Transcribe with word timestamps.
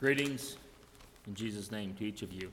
Greetings 0.00 0.56
in 1.26 1.34
Jesus' 1.34 1.72
name 1.72 1.92
to 1.94 2.04
each 2.04 2.22
of 2.22 2.32
you. 2.32 2.52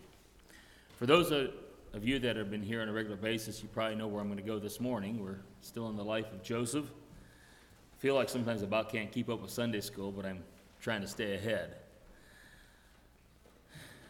For 0.97 1.05
those 1.05 1.29
of 1.29 2.03
you 2.03 2.17
that 2.17 2.37
have 2.37 2.49
been 2.49 2.63
here 2.63 2.81
on 2.81 2.89
a 2.89 2.91
regular 2.91 3.17
basis, 3.17 3.61
you 3.61 3.69
probably 3.71 3.95
know 3.95 4.07
where 4.07 4.19
I'm 4.19 4.29
going 4.29 4.39
to 4.39 4.43
go 4.43 4.57
this 4.57 4.79
morning. 4.79 5.23
We're 5.23 5.37
still 5.61 5.87
in 5.89 5.95
the 5.95 6.03
life 6.03 6.25
of 6.33 6.41
Joseph. 6.41 6.85
I 6.87 8.01
feel 8.01 8.15
like 8.15 8.29
sometimes 8.29 8.63
I 8.63 8.65
about 8.65 8.91
can't 8.91 9.11
keep 9.11 9.29
up 9.29 9.43
with 9.43 9.51
Sunday 9.51 9.81
school, 9.81 10.11
but 10.11 10.25
I'm 10.25 10.39
trying 10.81 11.01
to 11.01 11.07
stay 11.07 11.35
ahead. 11.35 11.75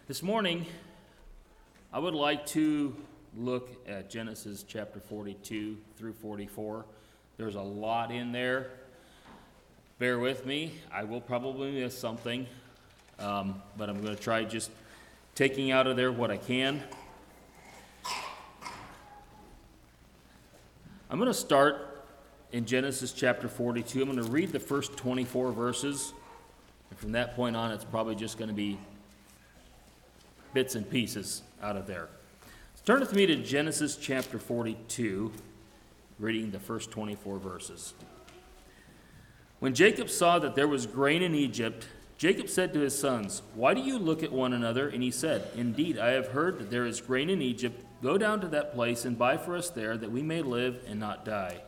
This 0.08 0.24
morning, 0.24 0.66
I 1.92 2.00
would 2.00 2.14
like 2.14 2.46
to 2.48 2.96
look 3.36 3.70
at 3.86 4.10
Genesis 4.10 4.64
chapter 4.66 5.02
42 5.02 5.76
through 5.98 6.14
44. 6.14 6.86
There's 7.36 7.56
a 7.56 7.62
lot 7.62 8.12
in 8.12 8.32
there. 8.32 8.70
Bear 10.00 10.20
with 10.20 10.46
me. 10.46 10.72
I 10.90 11.04
will 11.04 11.20
probably 11.20 11.74
miss 11.74 11.98
something, 11.98 12.48
um, 13.20 13.62
but 13.78 13.90
I'm 13.90 14.02
going 14.02 14.16
to 14.16 14.22
try 14.22 14.44
just 14.44 14.72
taking 15.36 15.72
out 15.72 15.88
of 15.88 15.96
there 15.96 16.12
what 16.12 16.32
I 16.32 16.38
can. 16.38 16.84
I'm 21.10 21.20
going 21.20 21.28
to 21.28 21.34
start 21.34 22.04
in 22.52 22.66
Genesis 22.66 23.12
chapter 23.14 23.48
42. 23.48 24.02
I'm 24.02 24.12
going 24.12 24.24
to 24.24 24.32
read 24.32 24.52
the 24.52 24.60
first 24.60 24.98
24 24.98 25.52
verses. 25.52 26.14
And 26.90 27.00
from 27.00 27.12
that 27.14 27.36
point 27.36 27.56
on, 27.56 27.72
it's 27.72 27.86
probably 27.86 28.16
just 28.16 28.38
going 28.38 28.50
to 28.50 28.56
be 28.56 28.78
bits 30.54 30.76
and 30.76 30.90
pieces 30.90 31.44
out 31.62 31.76
of 31.76 31.86
there. 31.86 32.08
Turn 32.86 33.00
with 33.00 33.14
me 33.14 33.26
to 33.26 33.36
Genesis 33.36 33.98
chapter 33.98 34.38
42, 34.38 35.32
reading 36.20 36.52
the 36.52 36.60
first 36.60 36.92
24 36.92 37.40
verses. 37.40 37.94
When 39.60 39.74
Jacob 39.74 40.10
saw 40.10 40.38
that 40.40 40.56
there 40.56 40.68
was 40.68 40.86
grain 40.86 41.24
in 41.24 41.34
Egypt, 41.34 41.88
Jacob 42.18 42.48
said 42.50 42.74
to 42.74 42.80
his 42.80 42.98
sons, 42.98 43.42
Why 43.56 43.74
do 43.74 43.82
you 43.82 44.00
look 44.00 44.24
at 44.24 44.32
one 44.32 44.54
another? 44.54 44.88
And 44.88 45.04
he 45.04 45.12
said, 45.12 45.50
Indeed, 45.56 45.98
I 45.98 46.12
have 46.12 46.30
heard 46.30 46.60
that 46.60 46.72
there 46.72 46.86
is 46.86 47.02
grain 47.02 47.30
in 47.30 47.42
Egypt. 47.42 47.84
Go 48.02 48.18
down 48.18 48.40
to 48.42 48.48
that 48.50 48.74
place 48.74 49.04
and 49.04 49.18
buy 49.18 49.38
for 49.38 49.56
us 49.56 49.70
there, 49.70 49.98
that 49.98 50.12
we 50.12 50.22
may 50.22 50.42
live 50.42 50.82
and 50.88 51.00
not 51.00 51.26
die. 51.26 51.62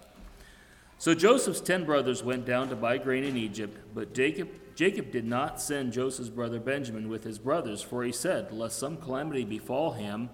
So 0.99 1.13
Joseph's 1.13 1.61
ten 1.61 1.85
brothers 1.85 2.23
went 2.23 2.45
down 2.45 2.69
to 2.69 2.75
buy 2.75 2.97
grain 2.97 3.23
in 3.23 3.37
Egypt, 3.37 3.77
but 3.93 4.13
Jacob, 4.13 4.49
Jacob 4.75 5.11
did 5.11 5.25
not 5.25 5.61
send 5.61 5.93
Joseph's 5.93 6.29
brother 6.29 6.59
Benjamin 6.59 7.07
with 7.07 7.23
his 7.23 7.37
brothers, 7.37 7.81
for 7.81 8.03
he 8.03 8.11
said, 8.11 8.51
Lest 8.51 8.79
some 8.79 8.97
calamity 8.97 9.43
befall 9.43 9.91
him. 9.91 10.29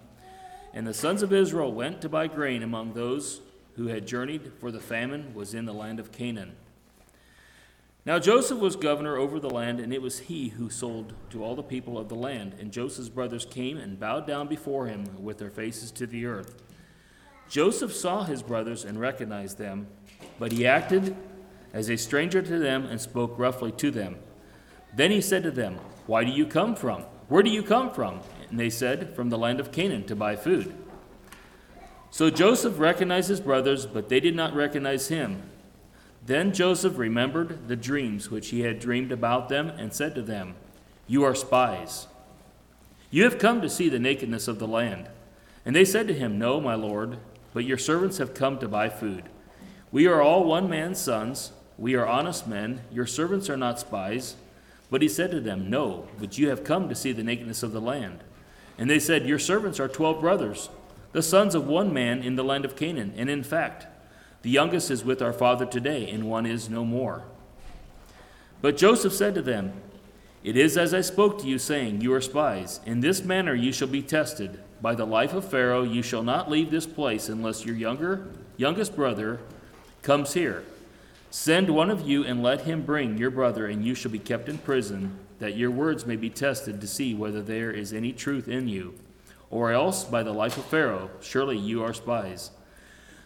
And 0.73 0.87
the 0.87 0.93
sons 0.93 1.21
of 1.21 1.33
Israel 1.33 1.73
went 1.73 2.01
to 2.01 2.09
buy 2.09 2.27
grain 2.27 2.63
among 2.63 2.93
those 2.93 3.41
who 3.75 3.87
had 3.87 4.07
journeyed, 4.07 4.51
for 4.59 4.71
the 4.71 4.79
famine 4.79 5.33
was 5.33 5.53
in 5.53 5.65
the 5.65 5.73
land 5.73 5.99
of 5.99 6.11
Canaan. 6.11 6.55
Now 8.05 8.19
Joseph 8.19 8.59
was 8.59 8.75
governor 8.75 9.17
over 9.17 9.39
the 9.39 9.49
land, 9.49 9.79
and 9.79 9.93
it 9.93 10.01
was 10.01 10.19
he 10.19 10.49
who 10.49 10.69
sold 10.69 11.13
to 11.29 11.43
all 11.43 11.55
the 11.55 11.63
people 11.63 11.97
of 11.97 12.09
the 12.09 12.15
land. 12.15 12.55
And 12.59 12.71
Joseph's 12.71 13.07
brothers 13.07 13.45
came 13.45 13.77
and 13.77 13.99
bowed 13.99 14.27
down 14.27 14.47
before 14.47 14.87
him 14.87 15.23
with 15.23 15.37
their 15.37 15.49
faces 15.49 15.89
to 15.91 16.05
the 16.05 16.25
earth. 16.25 16.61
Joseph 17.47 17.93
saw 17.93 18.23
his 18.23 18.43
brothers 18.43 18.83
and 18.83 18.99
recognized 18.99 19.57
them, 19.57 19.87
but 20.37 20.51
he 20.51 20.67
acted 20.67 21.15
as 21.71 21.89
a 21.89 21.95
stranger 21.95 22.41
to 22.41 22.59
them 22.59 22.85
and 22.85 22.99
spoke 22.99 23.39
roughly 23.39 23.71
to 23.73 23.89
them. 23.89 24.17
Then 24.95 25.11
he 25.11 25.21
said 25.21 25.43
to 25.43 25.51
them, 25.51 25.77
Why 26.05 26.25
do 26.25 26.31
you 26.31 26.45
come 26.45 26.75
from? 26.75 27.03
Where 27.29 27.43
do 27.43 27.49
you 27.49 27.63
come 27.63 27.91
from? 27.91 28.19
And 28.49 28.59
they 28.59 28.69
said, 28.69 29.15
From 29.15 29.29
the 29.29 29.37
land 29.37 29.61
of 29.61 29.71
Canaan 29.71 30.03
to 30.05 30.15
buy 30.15 30.35
food. 30.35 30.75
So 32.11 32.29
Joseph 32.29 32.79
recognized 32.79 33.29
his 33.29 33.39
brothers, 33.39 33.85
but 33.85 34.09
they 34.09 34.19
did 34.19 34.35
not 34.35 34.53
recognize 34.53 35.07
him. 35.07 35.41
Then 36.25 36.53
Joseph 36.53 36.97
remembered 36.97 37.67
the 37.67 37.75
dreams 37.75 38.31
which 38.31 38.49
he 38.49 38.61
had 38.61 38.79
dreamed 38.79 39.11
about 39.11 39.49
them 39.49 39.69
and 39.69 39.93
said 39.93 40.15
to 40.15 40.21
them, 40.21 40.55
You 41.07 41.23
are 41.23 41.35
spies. 41.35 42.07
You 43.11 43.23
have 43.25 43.39
come 43.39 43.61
to 43.61 43.69
see 43.69 43.89
the 43.89 43.99
nakedness 43.99 44.47
of 44.47 44.59
the 44.59 44.67
land. 44.67 45.09
And 45.65 45.75
they 45.75 45.85
said 45.85 46.07
to 46.07 46.13
him, 46.13 46.39
No, 46.39 46.61
my 46.61 46.75
lord, 46.75 47.17
but 47.53 47.65
your 47.65 47.77
servants 47.77 48.17
have 48.17 48.33
come 48.33 48.57
to 48.59 48.67
buy 48.67 48.89
food. 48.89 49.25
We 49.91 50.07
are 50.07 50.21
all 50.21 50.45
one 50.45 50.69
man's 50.69 50.99
sons. 50.99 51.51
We 51.77 51.95
are 51.95 52.07
honest 52.07 52.47
men. 52.47 52.81
Your 52.91 53.05
servants 53.05 53.49
are 53.49 53.57
not 53.57 53.79
spies. 53.79 54.35
But 54.89 55.01
he 55.01 55.09
said 55.09 55.31
to 55.31 55.41
them, 55.41 55.69
No, 55.69 56.07
but 56.19 56.37
you 56.37 56.49
have 56.49 56.63
come 56.63 56.87
to 56.87 56.95
see 56.95 57.11
the 57.11 57.23
nakedness 57.23 57.63
of 57.63 57.73
the 57.73 57.81
land. 57.81 58.19
And 58.77 58.89
they 58.89 58.99
said, 58.99 59.27
Your 59.27 59.39
servants 59.39 59.79
are 59.79 59.87
twelve 59.87 60.21
brothers, 60.21 60.69
the 61.11 61.21
sons 61.21 61.53
of 61.53 61.67
one 61.67 61.93
man 61.93 62.23
in 62.23 62.35
the 62.35 62.43
land 62.43 62.65
of 62.65 62.75
Canaan. 62.75 63.13
And 63.17 63.29
in 63.29 63.43
fact, 63.43 63.87
the 64.43 64.49
youngest 64.49 64.91
is 64.91 65.03
with 65.03 65.21
our 65.21 65.33
father 65.33 65.65
today, 65.65 66.09
and 66.09 66.29
one 66.29 66.45
is 66.45 66.69
no 66.69 66.83
more. 66.85 67.23
But 68.61 68.77
Joseph 68.77 69.13
said 69.13 69.35
to 69.35 69.41
them, 69.41 69.73
It 70.43 70.57
is 70.57 70.77
as 70.77 70.93
I 70.93 71.01
spoke 71.01 71.39
to 71.39 71.47
you, 71.47 71.57
saying, 71.57 72.01
You 72.01 72.13
are 72.13 72.21
spies. 72.21 72.81
In 72.85 72.99
this 72.99 73.23
manner 73.23 73.55
you 73.55 73.71
shall 73.71 73.87
be 73.87 74.01
tested. 74.01 74.59
By 74.81 74.95
the 74.95 75.05
life 75.05 75.33
of 75.33 75.49
Pharaoh 75.49 75.83
you 75.83 76.01
shall 76.01 76.23
not 76.23 76.51
leave 76.51 76.71
this 76.71 76.85
place 76.85 77.29
unless 77.29 77.65
your 77.65 77.75
younger, 77.75 78.27
youngest 78.57 78.95
brother 78.97 79.39
comes 80.01 80.33
here. 80.33 80.63
Send 81.31 81.69
one 81.69 81.89
of 81.89 82.07
you 82.07 82.25
and 82.25 82.43
let 82.43 82.61
him 82.61 82.83
bring 82.83 83.17
your 83.17 83.31
brother, 83.31 83.65
and 83.65 83.85
you 83.85 83.95
shall 83.95 84.11
be 84.11 84.19
kept 84.19 84.49
in 84.49 84.57
prison, 84.57 85.17
that 85.39 85.55
your 85.55 85.71
words 85.71 86.05
may 86.05 86.17
be 86.17 86.29
tested 86.29 86.81
to 86.81 86.87
see 86.87 87.15
whether 87.15 87.41
there 87.41 87.71
is 87.71 87.93
any 87.93 88.11
truth 88.11 88.49
in 88.49 88.67
you. 88.67 88.93
Or 89.49 89.71
else, 89.71 90.03
by 90.03 90.21
the 90.21 90.33
life 90.33 90.57
of 90.57 90.65
Pharaoh, 90.65 91.09
surely 91.21 91.57
you 91.57 91.81
are 91.81 91.93
spies. 91.93 92.51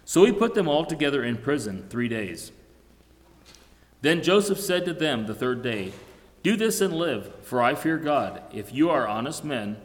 So 0.07 0.23
he 0.23 0.31
put 0.31 0.53
them 0.53 0.69
all 0.69 0.85
together 0.85 1.22
in 1.22 1.35
prison 1.35 1.85
three 1.90 2.07
days. 2.07 2.53
Then 4.00 4.23
Joseph 4.23 4.57
said 4.57 4.85
to 4.85 4.94
them 4.94 5.25
the 5.25 5.35
third 5.35 5.62
day, 5.62 5.91
Do 6.44 6.56
this 6.56 6.79
and 6.79 6.94
live, 6.94 7.35
for 7.44 7.62
I 7.62 7.75
fear 7.75 7.97
God. 7.97 8.41
If 8.53 8.73
you 8.73 8.90
are 8.90 9.06
honest 9.06 9.44
men, 9.44 9.75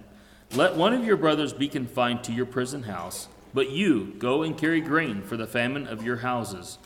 let 0.54 0.76
one 0.76 0.94
of 0.94 1.04
your 1.04 1.16
brothers 1.16 1.52
be 1.52 1.66
confined 1.66 2.22
to 2.22 2.32
your 2.32 2.46
prison 2.46 2.84
house, 2.84 3.26
but 3.52 3.70
you 3.70 4.14
go 4.18 4.44
and 4.44 4.56
carry 4.56 4.80
grain 4.80 5.22
for 5.22 5.36
the 5.36 5.48
famine 5.48 5.88
of 5.88 6.04
your 6.04 6.18
houses. 6.18 6.78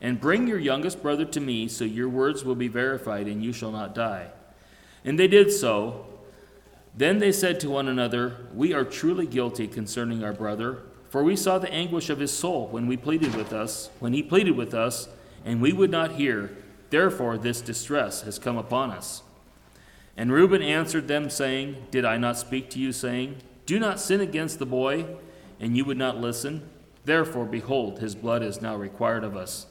And 0.00 0.20
bring 0.20 0.48
your 0.48 0.58
youngest 0.58 1.00
brother 1.00 1.24
to 1.26 1.40
me, 1.40 1.68
so 1.68 1.84
your 1.84 2.08
words 2.08 2.44
will 2.44 2.56
be 2.56 2.66
verified, 2.66 3.28
and 3.28 3.40
you 3.40 3.52
shall 3.52 3.70
not 3.70 3.94
die. 3.94 4.30
And 5.04 5.16
they 5.16 5.28
did 5.28 5.52
so. 5.52 6.06
Then 6.92 7.20
they 7.20 7.30
said 7.30 7.60
to 7.60 7.70
one 7.70 7.86
another, 7.86 8.36
We 8.52 8.72
are 8.72 8.84
truly 8.84 9.28
guilty 9.28 9.68
concerning 9.68 10.24
our 10.24 10.32
brother. 10.32 10.82
For 11.14 11.22
we 11.22 11.36
saw 11.36 11.60
the 11.60 11.72
anguish 11.72 12.10
of 12.10 12.18
his 12.18 12.36
soul 12.36 12.66
when 12.72 12.88
we 12.88 12.96
pleaded 12.96 13.36
with 13.36 13.52
us, 13.52 13.88
when 14.00 14.12
he 14.12 14.20
pleaded 14.20 14.56
with 14.56 14.74
us, 14.74 15.06
and 15.44 15.62
we 15.62 15.72
would 15.72 15.92
not 15.92 16.16
hear. 16.16 16.56
Therefore 16.90 17.38
this 17.38 17.60
distress 17.60 18.22
has 18.22 18.36
come 18.36 18.56
upon 18.56 18.90
us. 18.90 19.22
And 20.16 20.32
Reuben 20.32 20.60
answered 20.60 21.06
them, 21.06 21.30
saying, 21.30 21.76
Did 21.92 22.04
I 22.04 22.16
not 22.16 22.36
speak 22.36 22.68
to 22.70 22.80
you, 22.80 22.90
saying, 22.90 23.36
Do 23.64 23.78
not 23.78 24.00
sin 24.00 24.20
against 24.20 24.58
the 24.58 24.66
boy, 24.66 25.06
and 25.60 25.76
you 25.76 25.84
would 25.84 25.98
not 25.98 26.16
listen? 26.16 26.68
Therefore, 27.04 27.44
behold, 27.44 28.00
his 28.00 28.16
blood 28.16 28.42
is 28.42 28.60
now 28.60 28.74
required 28.74 29.22
of 29.22 29.36
us. 29.36 29.66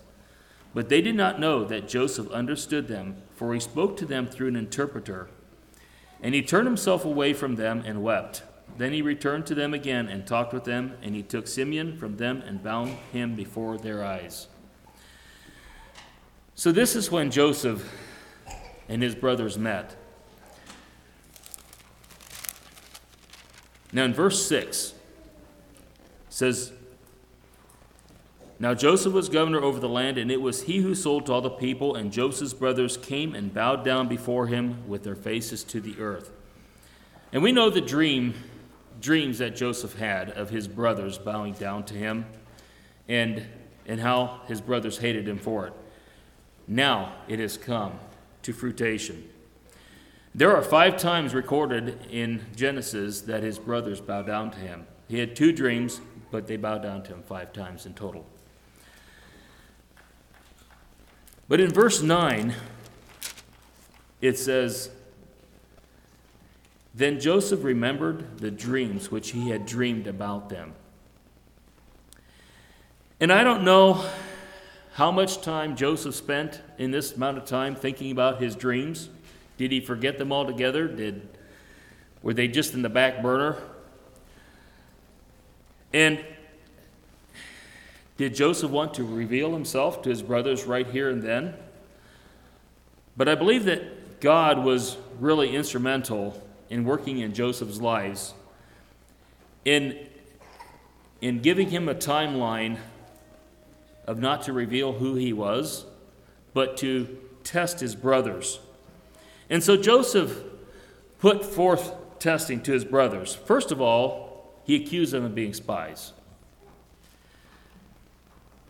But 0.74 0.88
they 0.88 1.02
did 1.02 1.16
not 1.16 1.42
know 1.42 1.66
that 1.66 1.90
Joseph 1.90 2.32
understood 2.32 2.88
them, 2.88 3.18
for 3.36 3.54
he 3.54 3.60
spoke 3.60 3.98
to 3.98 4.06
them 4.06 4.28
through 4.28 4.48
an 4.48 4.56
interpreter. 4.56 5.28
And 6.22 6.34
he 6.34 6.42
turned 6.42 6.68
himself 6.68 7.04
away 7.04 7.34
from 7.34 7.58
them 7.58 7.84
and 7.86 8.02
wept. 8.02 8.44
Then 8.78 8.94
he 8.94 9.02
returned 9.02 9.46
to 9.48 9.56
them 9.56 9.74
again 9.74 10.08
and 10.08 10.26
talked 10.26 10.54
with 10.54 10.64
them, 10.64 10.98
and 11.02 11.16
he 11.16 11.22
took 11.22 11.48
Simeon 11.48 11.98
from 11.98 12.18
them 12.18 12.42
and 12.42 12.64
bound 12.64 12.98
him 13.12 13.36
before 13.36 13.78
their 13.78 14.04
eyes. 14.04 14.48
So, 16.56 16.72
this 16.72 16.96
is 16.96 17.12
when 17.12 17.32
Joseph 17.32 17.92
and 18.88 19.02
his 19.02 19.16
brothers 19.16 19.58
met. 19.58 19.96
Now, 23.92 24.06
in 24.06 24.14
verse 24.14 24.46
6, 24.48 24.96
says, 26.30 26.72
Now 28.58 28.74
Joseph 28.74 29.14
was 29.14 29.30
governor 29.30 29.62
over 29.62 29.80
the 29.80 29.90
land, 29.90 30.18
and 30.18 30.32
it 30.32 30.42
was 30.42 30.64
he 30.64 30.80
who 30.80 30.96
sold 30.96 31.28
to 31.28 31.34
all 31.34 31.42
the 31.42 31.50
people, 31.52 31.96
and 31.96 32.12
Joseph's 32.12 32.54
brothers 32.54 32.98
came 32.98 33.36
and 33.36 33.54
bowed 33.54 33.86
down 33.86 34.08
before 34.08 34.48
him 34.48 34.88
with 34.88 35.04
their 35.04 35.16
faces 35.16 35.64
to 35.66 35.80
the 35.80 36.00
earth. 36.00 36.32
And 37.32 37.44
we 37.44 37.52
know 37.52 37.70
the 37.70 37.82
dream 37.82 38.34
dreams 39.00 39.38
that 39.40 39.56
Joseph 39.56 39.98
had 39.98 40.32
of 40.32 40.50
his 40.50 40.68
brothers 40.68 41.18
bowing 41.18 41.54
down 41.54 41.84
to 41.86 41.94
him 41.94 42.26
and, 43.08 43.46
and 43.86 44.00
how 44.00 44.42
his 44.48 44.62
brothers 44.62 44.98
hated 44.98 45.28
him 45.28 45.38
for 45.38 45.68
it. 45.68 45.74
Now 46.68 47.14
it 47.28 47.40
has 47.40 47.58
come 47.58 48.00
to 48.44 48.54
fruition. 48.54 49.30
There 50.36 50.56
are 50.56 50.64
five 50.64 50.98
times 50.98 51.36
recorded 51.36 52.08
in 52.10 52.42
Genesis 52.56 53.22
that 53.22 53.44
his 53.44 53.60
brothers 53.60 54.02
bow 54.02 54.24
down 54.24 54.52
to 54.52 54.58
him. 54.58 54.88
He 55.08 55.20
had 55.20 55.36
two 55.36 55.52
dreams, 55.52 56.02
but 56.32 56.48
they 56.48 56.58
bow 56.58 56.80
down 56.80 57.04
to 57.04 57.14
him 57.14 57.24
five 57.24 57.54
times 57.54 57.86
in 57.86 57.94
total. 57.94 58.26
But 61.48 61.60
in 61.60 61.72
verse 61.72 62.02
9, 62.02 62.54
it 64.22 64.40
says, 64.40 64.90
then 66.94 67.20
Joseph 67.20 67.64
remembered 67.64 68.38
the 68.38 68.52
dreams 68.52 69.10
which 69.10 69.32
he 69.32 69.50
had 69.50 69.66
dreamed 69.66 70.08
about 70.08 70.50
them. 70.50 70.74
And 73.20 73.32
I 73.32 73.44
don't 73.44 73.64
know 73.64 74.06
how 74.94 75.12
much 75.12 75.42
time 75.42 75.76
Joseph 75.76 76.14
spent 76.14 76.62
in 76.78 76.92
this 76.92 77.16
amount 77.16 77.38
of 77.38 77.46
time 77.46 77.76
thinking 77.76 78.12
about 78.12 78.42
his 78.42 78.56
dreams. 78.56 79.10
Did 79.58 79.72
he 79.72 79.80
forget 79.80 80.20
them 80.20 80.32
altogether? 80.32 80.88
Did 80.88 81.28
were 82.22 82.34
they 82.34 82.48
just 82.48 82.74
in 82.74 82.82
the 82.82 82.90
back 82.90 83.22
burner? 83.22 83.58
And 85.92 86.24
did 88.18 88.36
Joseph 88.36 88.72
want 88.72 88.94
to 88.96 89.04
reveal 89.04 89.54
himself 89.54 90.02
to 90.04 90.10
his 90.10 90.22
brothers 90.22 90.66
right 90.66 90.88
here 90.88 91.10
and 91.10 91.22
then? 91.22 91.56
But 93.18 93.28
I 93.28 93.36
believe 93.36 93.66
that 93.66 94.20
God 94.22 94.64
was 94.64 94.98
really 95.20 95.56
instrumental 95.56 96.42
in 96.74 96.84
working 96.86 97.20
in 97.20 97.36
Joseph's 97.36 97.80
lives 97.80 98.34
in, 99.64 100.08
in 101.22 101.40
giving 101.40 101.70
him 101.70 101.88
a 101.88 101.94
timeline 101.94 102.80
of 104.08 104.18
not 104.18 104.42
to 104.42 104.54
reveal 104.54 104.94
who 104.94 105.14
he 105.14 105.32
was, 105.32 105.86
but 106.52 106.76
to 106.78 107.16
test 107.44 107.80
his 107.80 107.96
brothers. 107.96 108.60
And 109.52 109.64
so 109.64 109.78
Joseph 109.78 110.42
put 111.20 111.46
forth 111.46 111.94
testing 112.18 112.60
to 112.64 112.72
his 112.72 112.84
brothers. 112.84 113.36
First 113.36 113.72
of 113.72 113.80
all, 113.80 114.52
he 114.64 114.76
accused 114.76 115.14
them 115.14 115.24
of 115.24 115.36
being 115.36 115.54
spies. 115.54 116.12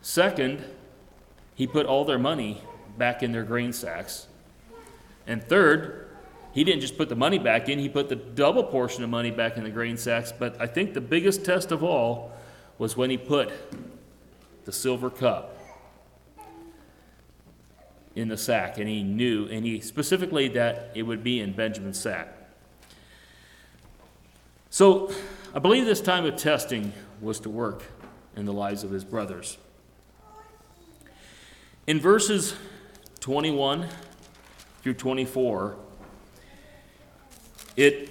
Second, 0.02 0.62
he 1.54 1.66
put 1.66 1.86
all 1.86 2.04
their 2.04 2.18
money 2.18 2.60
back 2.98 3.22
in 3.22 3.32
their 3.32 3.44
grain 3.44 3.72
sacks. 3.72 4.26
And 5.26 5.42
third, 5.42 6.03
he 6.54 6.62
didn't 6.62 6.80
just 6.80 6.96
put 6.96 7.08
the 7.08 7.16
money 7.16 7.38
back 7.38 7.68
in, 7.68 7.80
he 7.80 7.88
put 7.88 8.08
the 8.08 8.14
double 8.14 8.62
portion 8.62 9.02
of 9.02 9.10
money 9.10 9.32
back 9.32 9.56
in 9.56 9.64
the 9.64 9.70
grain 9.70 9.96
sacks. 9.96 10.32
But 10.32 10.60
I 10.60 10.68
think 10.68 10.94
the 10.94 11.00
biggest 11.00 11.44
test 11.44 11.72
of 11.72 11.82
all 11.82 12.32
was 12.78 12.96
when 12.96 13.10
he 13.10 13.18
put 13.18 13.52
the 14.64 14.72
silver 14.72 15.10
cup 15.10 15.58
in 18.14 18.28
the 18.28 18.36
sack, 18.36 18.78
and 18.78 18.88
he 18.88 19.02
knew, 19.02 19.48
and 19.48 19.66
he 19.66 19.80
specifically 19.80 20.46
that 20.48 20.92
it 20.94 21.02
would 21.02 21.24
be 21.24 21.40
in 21.40 21.52
Benjamin's 21.52 21.98
sack. 21.98 22.28
So 24.70 25.12
I 25.52 25.58
believe 25.58 25.86
this 25.86 26.00
time 26.00 26.24
of 26.24 26.36
testing 26.36 26.92
was 27.20 27.40
to 27.40 27.50
work 27.50 27.82
in 28.36 28.44
the 28.44 28.52
lives 28.52 28.84
of 28.84 28.92
his 28.92 29.02
brothers. 29.02 29.58
In 31.88 31.98
verses 31.98 32.54
21 33.18 33.88
through 34.82 34.94
24, 34.94 35.76
it, 37.76 38.10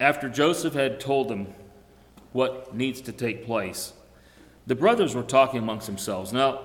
after 0.00 0.28
Joseph 0.28 0.74
had 0.74 1.00
told 1.00 1.28
them 1.28 1.48
what 2.32 2.74
needs 2.74 3.00
to 3.02 3.12
take 3.12 3.44
place, 3.44 3.92
the 4.66 4.74
brothers 4.74 5.14
were 5.14 5.22
talking 5.22 5.58
amongst 5.58 5.86
themselves. 5.86 6.32
Now, 6.32 6.60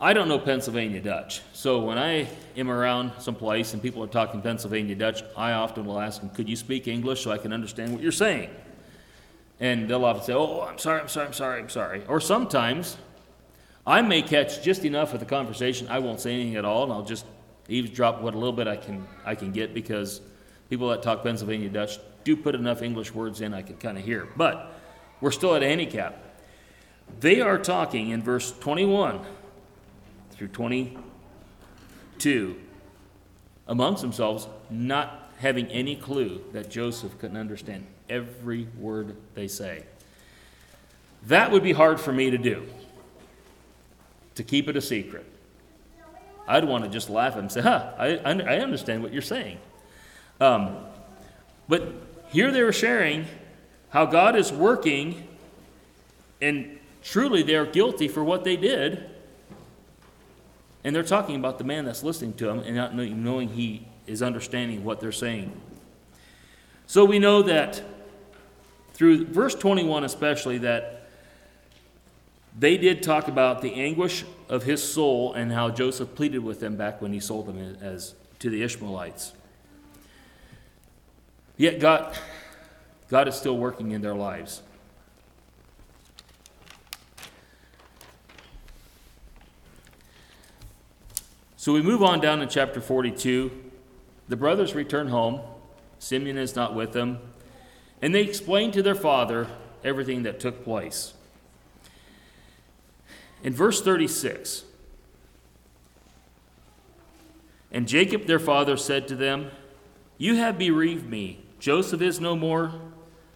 I 0.00 0.14
don't 0.14 0.28
know 0.28 0.38
Pennsylvania 0.38 1.00
Dutch, 1.00 1.42
so 1.52 1.80
when 1.80 1.98
I 1.98 2.26
am 2.56 2.70
around 2.70 3.12
someplace 3.18 3.74
and 3.74 3.82
people 3.82 4.02
are 4.02 4.08
talking 4.08 4.40
Pennsylvania 4.40 4.94
Dutch, 4.94 5.22
I 5.36 5.52
often 5.52 5.84
will 5.84 6.00
ask 6.00 6.20
them, 6.20 6.30
Could 6.30 6.48
you 6.48 6.56
speak 6.56 6.88
English 6.88 7.22
so 7.22 7.30
I 7.30 7.38
can 7.38 7.52
understand 7.52 7.92
what 7.92 8.02
you're 8.02 8.10
saying? 8.10 8.50
And 9.60 9.88
they'll 9.88 10.04
often 10.04 10.24
say, 10.24 10.32
Oh, 10.32 10.62
I'm 10.62 10.78
sorry, 10.78 11.02
I'm 11.02 11.08
sorry, 11.08 11.26
I'm 11.26 11.32
sorry, 11.34 11.60
I'm 11.60 11.68
sorry. 11.68 12.02
Or 12.08 12.18
sometimes 12.18 12.96
I 13.86 14.00
may 14.00 14.22
catch 14.22 14.62
just 14.62 14.86
enough 14.86 15.12
of 15.12 15.20
the 15.20 15.26
conversation, 15.26 15.86
I 15.88 15.98
won't 15.98 16.20
say 16.20 16.32
anything 16.32 16.56
at 16.56 16.64
all, 16.64 16.84
and 16.84 16.92
I'll 16.92 17.04
just 17.04 17.26
eavesdrop 17.70 18.20
what 18.20 18.34
a 18.34 18.38
little 18.38 18.52
bit 18.52 18.68
I 18.68 18.76
can, 18.76 19.06
I 19.24 19.34
can 19.34 19.52
get 19.52 19.74
because 19.74 20.20
people 20.68 20.88
that 20.88 21.02
talk 21.02 21.22
Pennsylvania 21.22 21.68
Dutch 21.68 21.98
do 22.24 22.36
put 22.36 22.54
enough 22.54 22.82
English 22.82 23.14
words 23.14 23.40
in 23.40 23.54
I 23.54 23.62
can 23.62 23.76
kind 23.76 23.96
of 23.96 24.04
hear. 24.04 24.28
But 24.36 24.72
we're 25.20 25.30
still 25.30 25.54
at 25.54 25.62
a 25.62 25.68
handicap. 25.68 26.22
They 27.20 27.40
are 27.40 27.58
talking 27.58 28.10
in 28.10 28.22
verse 28.22 28.52
21 28.60 29.20
through 30.32 30.48
22 30.48 32.56
amongst 33.66 34.02
themselves, 34.02 34.48
not 34.68 35.30
having 35.38 35.66
any 35.68 35.96
clue 35.96 36.42
that 36.52 36.70
Joseph 36.70 37.18
couldn't 37.18 37.36
understand 37.36 37.86
every 38.08 38.68
word 38.78 39.16
they 39.34 39.48
say. 39.48 39.84
That 41.26 41.50
would 41.50 41.62
be 41.62 41.72
hard 41.72 42.00
for 42.00 42.12
me 42.12 42.30
to 42.30 42.38
do, 42.38 42.66
to 44.34 44.42
keep 44.42 44.68
it 44.68 44.76
a 44.76 44.80
secret. 44.80 45.26
I'd 46.50 46.64
want 46.64 46.82
to 46.82 46.90
just 46.90 47.08
laugh 47.08 47.36
and 47.36 47.50
say, 47.50 47.60
huh, 47.60 47.92
I, 47.96 48.18
I 48.24 48.58
understand 48.58 49.02
what 49.04 49.12
you're 49.12 49.22
saying. 49.22 49.58
Um, 50.40 50.76
but 51.68 51.92
here 52.30 52.50
they 52.50 52.62
were 52.62 52.72
sharing 52.72 53.26
how 53.90 54.06
God 54.06 54.34
is 54.34 54.52
working, 54.52 55.28
and 56.42 56.80
truly 57.04 57.44
they're 57.44 57.66
guilty 57.66 58.08
for 58.08 58.24
what 58.24 58.42
they 58.42 58.56
did. 58.56 59.08
And 60.82 60.96
they're 60.96 61.02
talking 61.02 61.36
about 61.36 61.58
the 61.58 61.64
man 61.64 61.84
that's 61.84 62.02
listening 62.02 62.32
to 62.34 62.46
them 62.46 62.60
and 62.60 62.74
not 62.74 62.94
knowing 62.94 63.50
he 63.50 63.86
is 64.08 64.20
understanding 64.20 64.82
what 64.82 64.98
they're 64.98 65.12
saying. 65.12 65.52
So 66.86 67.04
we 67.04 67.20
know 67.20 67.42
that 67.42 67.82
through 68.94 69.26
verse 69.26 69.54
21 69.54 70.04
especially 70.04 70.58
that 70.58 70.99
they 72.60 72.76
did 72.76 73.02
talk 73.02 73.26
about 73.26 73.62
the 73.62 73.72
anguish 73.72 74.22
of 74.50 74.64
his 74.64 74.82
soul 74.82 75.32
and 75.32 75.50
how 75.50 75.70
Joseph 75.70 76.14
pleaded 76.14 76.40
with 76.40 76.60
them 76.60 76.76
back 76.76 77.00
when 77.00 77.10
he 77.10 77.18
sold 77.18 77.46
them 77.46 77.78
as 77.80 78.14
to 78.38 78.50
the 78.50 78.62
Ishmaelites. 78.62 79.32
Yet 81.56 81.80
God, 81.80 82.14
God 83.08 83.28
is 83.28 83.34
still 83.34 83.56
working 83.56 83.92
in 83.92 84.02
their 84.02 84.14
lives. 84.14 84.60
So 91.56 91.72
we 91.72 91.80
move 91.80 92.02
on 92.02 92.20
down 92.20 92.40
to 92.40 92.46
chapter 92.46 92.82
42. 92.82 93.50
The 94.28 94.36
brothers 94.36 94.74
return 94.74 95.08
home. 95.08 95.40
Simeon 95.98 96.36
is 96.36 96.54
not 96.54 96.74
with 96.74 96.92
them. 96.92 97.20
And 98.02 98.14
they 98.14 98.22
explain 98.22 98.70
to 98.72 98.82
their 98.82 98.94
father 98.94 99.46
everything 99.82 100.24
that 100.24 100.40
took 100.40 100.62
place. 100.62 101.14
In 103.42 103.54
verse 103.54 103.80
36, 103.80 104.64
and 107.72 107.86
Jacob 107.86 108.26
their 108.26 108.38
father 108.38 108.76
said 108.76 109.08
to 109.08 109.14
them, 109.14 109.50
You 110.18 110.36
have 110.36 110.58
bereaved 110.58 111.08
me. 111.08 111.40
Joseph 111.58 112.02
is 112.02 112.20
no 112.20 112.36
more, 112.36 112.72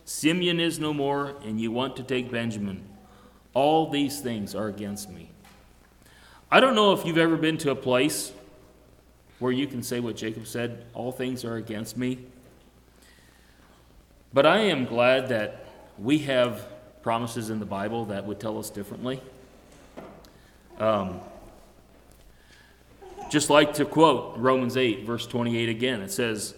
Simeon 0.05 0.61
is 0.61 0.79
no 0.79 0.93
more, 0.93 1.35
and 1.45 1.61
you 1.61 1.71
want 1.71 1.97
to 1.97 2.03
take 2.03 2.31
Benjamin. 2.31 2.83
All 3.55 3.89
these 3.91 4.21
things 4.21 4.55
are 4.55 4.69
against 4.69 5.11
me. 5.11 5.31
I 6.51 6.61
don't 6.61 6.75
know 6.75 6.93
if 6.93 7.07
you've 7.07 7.19
ever 7.19 7.37
been 7.37 7.59
to 7.59 7.71
a 7.71 7.77
place 7.77 8.33
where 9.39 9.53
you 9.53 9.67
can 9.67 9.83
say 9.83 10.01
what 10.01 10.17
Jacob 10.17 10.47
said 10.47 10.85
all 10.95 11.13
things 11.13 11.45
are 11.45 11.57
against 11.57 11.97
me. 11.97 12.19
But 14.33 14.47
I 14.47 14.59
am 14.59 14.85
glad 14.85 15.29
that 15.29 15.67
we 15.99 16.19
have 16.21 16.67
promises 17.03 17.51
in 17.51 17.61
the 17.61 17.67
Bible 17.67 18.07
that 18.07 18.27
would 18.27 18.41
tell 18.41 18.59
us 18.59 18.71
differently. 18.71 19.21
Um, 20.79 21.21
just 23.31 23.51
like 23.51 23.75
to 23.75 23.85
quote 23.85 24.37
Romans 24.37 24.77
8, 24.77 25.05
verse 25.05 25.27
28 25.27 25.69
again, 25.69 26.01
it 26.03 26.11
says, 26.11 26.55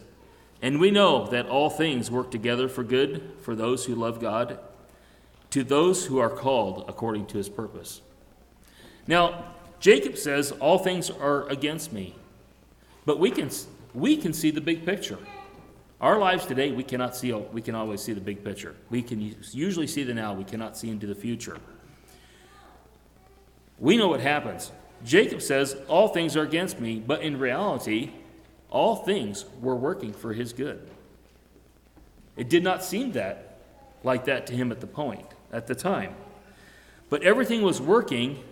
And 0.63 0.81
we 0.81 0.91
know 0.91 1.27
that 1.29 1.47
all 1.47 1.71
things 1.71 2.11
work 2.11 2.31
together 2.31 2.69
for 2.69 2.85
good 2.85 3.23
for 3.41 3.55
those 3.55 3.87
who 3.87 3.95
love 3.95 4.21
God, 4.21 4.59
to 5.51 5.63
those 5.65 6.07
who 6.07 6.19
are 6.19 6.31
called 6.31 6.85
according 6.89 7.27
to 7.27 7.39
his 7.39 7.49
purpose. 7.49 8.01
Now, 9.07 9.53
Jacob 9.81 10.17
says, 10.17 10.53
All 10.53 10.79
things 10.79 11.11
are 11.11 11.49
against 11.49 11.93
me. 11.93 12.15
But 13.05 13.21
we 13.21 13.31
can, 13.31 13.51
we 13.95 14.17
can 14.17 14.33
see 14.33 14.51
the 14.51 14.61
big 14.61 14.85
picture. 14.85 15.19
Our 16.01 16.19
lives 16.19 16.45
today, 16.45 16.73
we 16.73 16.83
cannot 16.83 17.17
see, 17.17 17.33
we 17.33 17.63
can 17.63 17.75
always 17.75 18.03
see 18.03 18.13
the 18.13 18.21
big 18.21 18.45
picture. 18.45 18.75
We 18.91 19.01
can 19.01 19.35
usually 19.53 19.87
see 19.87 20.03
the 20.03 20.13
now, 20.13 20.35
we 20.35 20.45
cannot 20.45 20.77
see 20.77 20.91
into 20.91 21.07
the 21.07 21.15
future. 21.15 21.59
We 23.79 23.97
know 23.97 24.09
what 24.09 24.21
happens. 24.21 24.73
Jacob 25.05 25.43
says, 25.43 25.77
All 25.89 26.09
things 26.09 26.37
are 26.37 26.43
against 26.43 26.81
me, 26.81 26.99
but 26.99 27.23
in 27.23 27.39
reality, 27.39 28.13
all 28.71 28.97
things 28.97 29.45
were 29.61 29.77
working 29.77 30.13
for 30.13 30.33
his 30.33 30.53
good. 30.53 30.91
It 32.37 32.49
did 32.49 32.63
not 32.63 32.85
seem 32.85 33.13
that 33.13 33.59
like 34.03 34.25
that 34.27 34.47
to 34.49 34.55
him 34.55 34.71
at 34.71 34.81
the 34.81 34.87
point, 34.87 35.27
at 35.53 35.67
the 35.67 35.75
time. 35.75 36.15
But 37.09 37.23
everything 37.23 37.63
was 37.63 37.81
working 37.81 38.43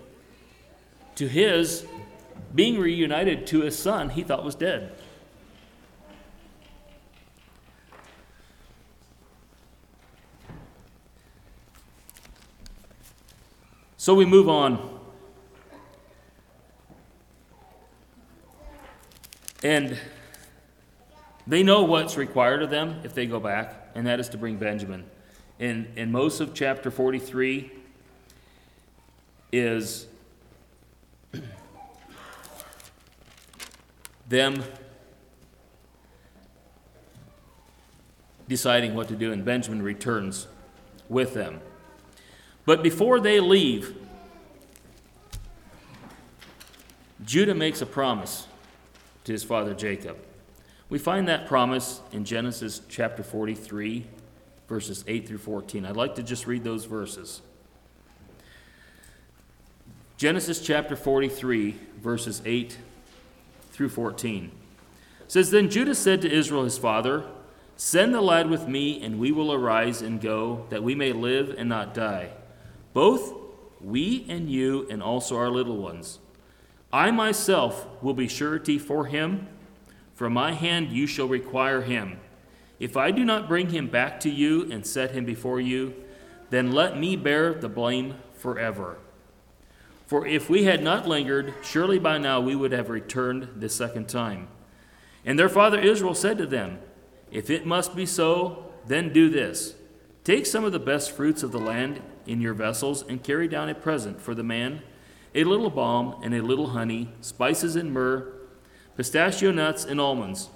to 1.16 1.28
his 1.28 1.86
being 2.54 2.78
reunited 2.78 3.46
to 3.48 3.62
his 3.62 3.78
son 3.78 4.10
he 4.10 4.22
thought 4.22 4.44
was 4.44 4.54
dead. 4.54 4.92
So 13.96 14.14
we 14.14 14.26
move 14.26 14.48
on 14.48 14.93
And 19.64 19.98
they 21.46 21.62
know 21.62 21.84
what's 21.84 22.18
required 22.18 22.62
of 22.62 22.68
them 22.68 23.00
if 23.02 23.14
they 23.14 23.26
go 23.26 23.40
back, 23.40 23.90
and 23.94 24.06
that 24.06 24.20
is 24.20 24.28
to 24.28 24.38
bring 24.38 24.56
Benjamin. 24.56 25.04
And, 25.58 25.86
in 25.96 26.12
most 26.12 26.40
of 26.40 26.52
chapter 26.52 26.90
43 26.90 27.72
is 29.52 30.06
them 34.28 34.62
deciding 38.48 38.94
what 38.94 39.08
to 39.08 39.16
do, 39.16 39.32
and 39.32 39.44
Benjamin 39.44 39.80
returns 39.80 40.46
with 41.08 41.32
them. 41.32 41.60
But 42.66 42.82
before 42.82 43.18
they 43.18 43.40
leave, 43.40 43.96
Judah 47.24 47.54
makes 47.54 47.80
a 47.80 47.86
promise 47.86 48.46
to 49.24 49.32
his 49.32 49.44
father 49.44 49.74
Jacob. 49.74 50.16
We 50.88 50.98
find 50.98 51.26
that 51.28 51.46
promise 51.46 52.00
in 52.12 52.24
Genesis 52.24 52.80
chapter 52.88 53.22
43, 53.22 54.06
verses 54.68 55.04
8 55.06 55.26
through 55.26 55.38
14. 55.38 55.86
I'd 55.86 55.96
like 55.96 56.14
to 56.16 56.22
just 56.22 56.46
read 56.46 56.62
those 56.62 56.84
verses. 56.84 57.42
Genesis 60.16 60.60
chapter 60.60 60.94
43, 60.94 61.74
verses 62.00 62.42
8 62.44 62.78
through 63.72 63.88
14 63.88 64.52
says 65.26 65.50
Then 65.50 65.68
Judah 65.68 65.94
said 65.94 66.22
to 66.22 66.32
Israel 66.32 66.64
his 66.64 66.78
father, 66.78 67.24
Send 67.76 68.14
the 68.14 68.20
lad 68.20 68.48
with 68.48 68.68
me, 68.68 69.02
and 69.02 69.18
we 69.18 69.32
will 69.32 69.52
arise 69.52 70.00
and 70.00 70.20
go, 70.20 70.64
that 70.70 70.84
we 70.84 70.94
may 70.94 71.12
live 71.12 71.54
and 71.58 71.68
not 71.68 71.92
die. 71.92 72.30
Both 72.92 73.32
we 73.80 74.24
and 74.28 74.48
you, 74.48 74.86
and 74.88 75.02
also 75.02 75.36
our 75.36 75.50
little 75.50 75.76
ones. 75.76 76.20
I 76.94 77.10
myself 77.10 77.88
will 78.02 78.14
be 78.14 78.28
surety 78.28 78.78
for 78.78 79.06
him. 79.06 79.48
From 80.14 80.32
my 80.32 80.52
hand 80.52 80.90
you 80.92 81.08
shall 81.08 81.26
require 81.26 81.82
him. 81.82 82.20
If 82.78 82.96
I 82.96 83.10
do 83.10 83.24
not 83.24 83.48
bring 83.48 83.70
him 83.70 83.88
back 83.88 84.20
to 84.20 84.30
you 84.30 84.70
and 84.70 84.86
set 84.86 85.10
him 85.10 85.24
before 85.24 85.60
you, 85.60 85.92
then 86.50 86.70
let 86.70 86.96
me 86.96 87.16
bear 87.16 87.52
the 87.52 87.68
blame 87.68 88.14
forever. 88.34 88.98
For 90.06 90.24
if 90.24 90.48
we 90.48 90.64
had 90.64 90.84
not 90.84 91.08
lingered, 91.08 91.52
surely 91.64 91.98
by 91.98 92.16
now 92.18 92.40
we 92.40 92.54
would 92.54 92.70
have 92.70 92.90
returned 92.90 93.48
the 93.56 93.68
second 93.68 94.08
time. 94.08 94.46
And 95.24 95.36
their 95.36 95.48
father 95.48 95.80
Israel 95.80 96.14
said 96.14 96.38
to 96.38 96.46
them, 96.46 96.78
If 97.32 97.50
it 97.50 97.66
must 97.66 97.96
be 97.96 98.06
so, 98.06 98.70
then 98.86 99.12
do 99.12 99.28
this 99.28 99.74
Take 100.22 100.46
some 100.46 100.62
of 100.62 100.70
the 100.70 100.78
best 100.78 101.10
fruits 101.10 101.42
of 101.42 101.50
the 101.50 101.58
land 101.58 102.00
in 102.24 102.40
your 102.40 102.54
vessels, 102.54 103.02
and 103.02 103.20
carry 103.20 103.48
down 103.48 103.68
a 103.68 103.74
present 103.74 104.20
for 104.20 104.32
the 104.32 104.44
man 104.44 104.82
a 105.34 105.44
little 105.44 105.70
balm 105.70 106.20
and 106.22 106.34
a 106.34 106.42
little 106.42 106.68
honey, 106.68 107.10
spices 107.20 107.76
and 107.76 107.92
myrrh, 107.92 108.32
pistachio 108.96 109.50
nuts 109.50 109.84
and 109.84 110.00
almonds. 110.00 110.50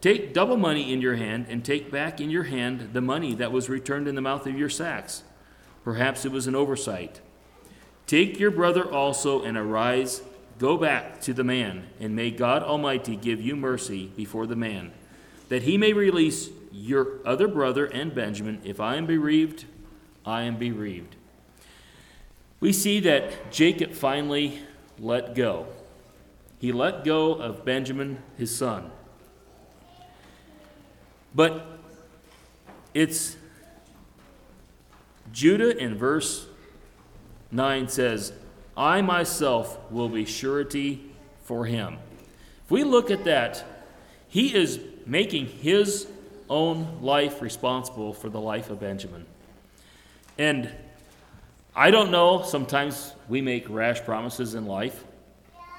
Take 0.00 0.34
double 0.34 0.56
money 0.56 0.92
in 0.92 1.00
your 1.00 1.14
hand, 1.14 1.46
and 1.48 1.64
take 1.64 1.90
back 1.90 2.20
in 2.20 2.30
your 2.30 2.44
hand 2.44 2.90
the 2.92 3.00
money 3.00 3.34
that 3.34 3.52
was 3.52 3.68
returned 3.68 4.08
in 4.08 4.16
the 4.16 4.20
mouth 4.20 4.46
of 4.46 4.58
your 4.58 4.70
sacks. 4.70 5.22
Perhaps 5.84 6.24
it 6.24 6.32
was 6.32 6.46
an 6.46 6.56
oversight. 6.56 7.20
Take 8.06 8.40
your 8.40 8.50
brother 8.50 8.90
also, 8.90 9.42
and 9.42 9.56
arise, 9.56 10.22
go 10.58 10.76
back 10.76 11.20
to 11.20 11.32
the 11.32 11.44
man, 11.44 11.86
and 12.00 12.16
may 12.16 12.30
God 12.30 12.62
Almighty 12.62 13.14
give 13.14 13.40
you 13.40 13.54
mercy 13.54 14.06
before 14.16 14.46
the 14.46 14.56
man, 14.56 14.92
that 15.48 15.62
he 15.62 15.78
may 15.78 15.92
release 15.92 16.50
your 16.72 17.18
other 17.24 17.46
brother 17.46 17.86
and 17.86 18.14
Benjamin. 18.14 18.60
If 18.64 18.80
I 18.80 18.96
am 18.96 19.06
bereaved, 19.06 19.66
I 20.24 20.42
am 20.42 20.56
bereaved. 20.56 21.16
We 22.62 22.72
see 22.72 23.00
that 23.00 23.50
Jacob 23.50 23.90
finally 23.90 24.60
let 24.96 25.34
go. 25.34 25.66
He 26.60 26.70
let 26.70 27.02
go 27.02 27.32
of 27.34 27.64
Benjamin, 27.64 28.22
his 28.38 28.56
son. 28.56 28.92
But 31.34 31.66
it's 32.94 33.36
Judah 35.32 35.76
in 35.76 35.96
verse 35.96 36.46
9 37.50 37.88
says, 37.88 38.32
I 38.76 39.02
myself 39.02 39.76
will 39.90 40.08
be 40.08 40.24
surety 40.24 41.10
for 41.42 41.66
him. 41.66 41.98
If 42.64 42.70
we 42.70 42.84
look 42.84 43.10
at 43.10 43.24
that, 43.24 43.64
he 44.28 44.54
is 44.54 44.78
making 45.04 45.46
his 45.46 46.06
own 46.48 47.02
life 47.02 47.42
responsible 47.42 48.12
for 48.12 48.28
the 48.28 48.40
life 48.40 48.70
of 48.70 48.78
Benjamin. 48.78 49.26
And 50.38 50.70
I 51.74 51.90
don't 51.90 52.10
know, 52.10 52.42
sometimes 52.42 53.14
we 53.28 53.40
make 53.40 53.68
rash 53.68 54.02
promises 54.02 54.54
in 54.54 54.66
life. 54.66 55.04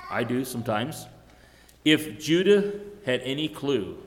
I 0.09 0.23
do 0.23 0.43
sometimes. 0.43 1.05
If 1.85 2.19
Judah 2.19 2.79
had 3.05 3.21
any 3.21 3.47
clue 3.47 3.97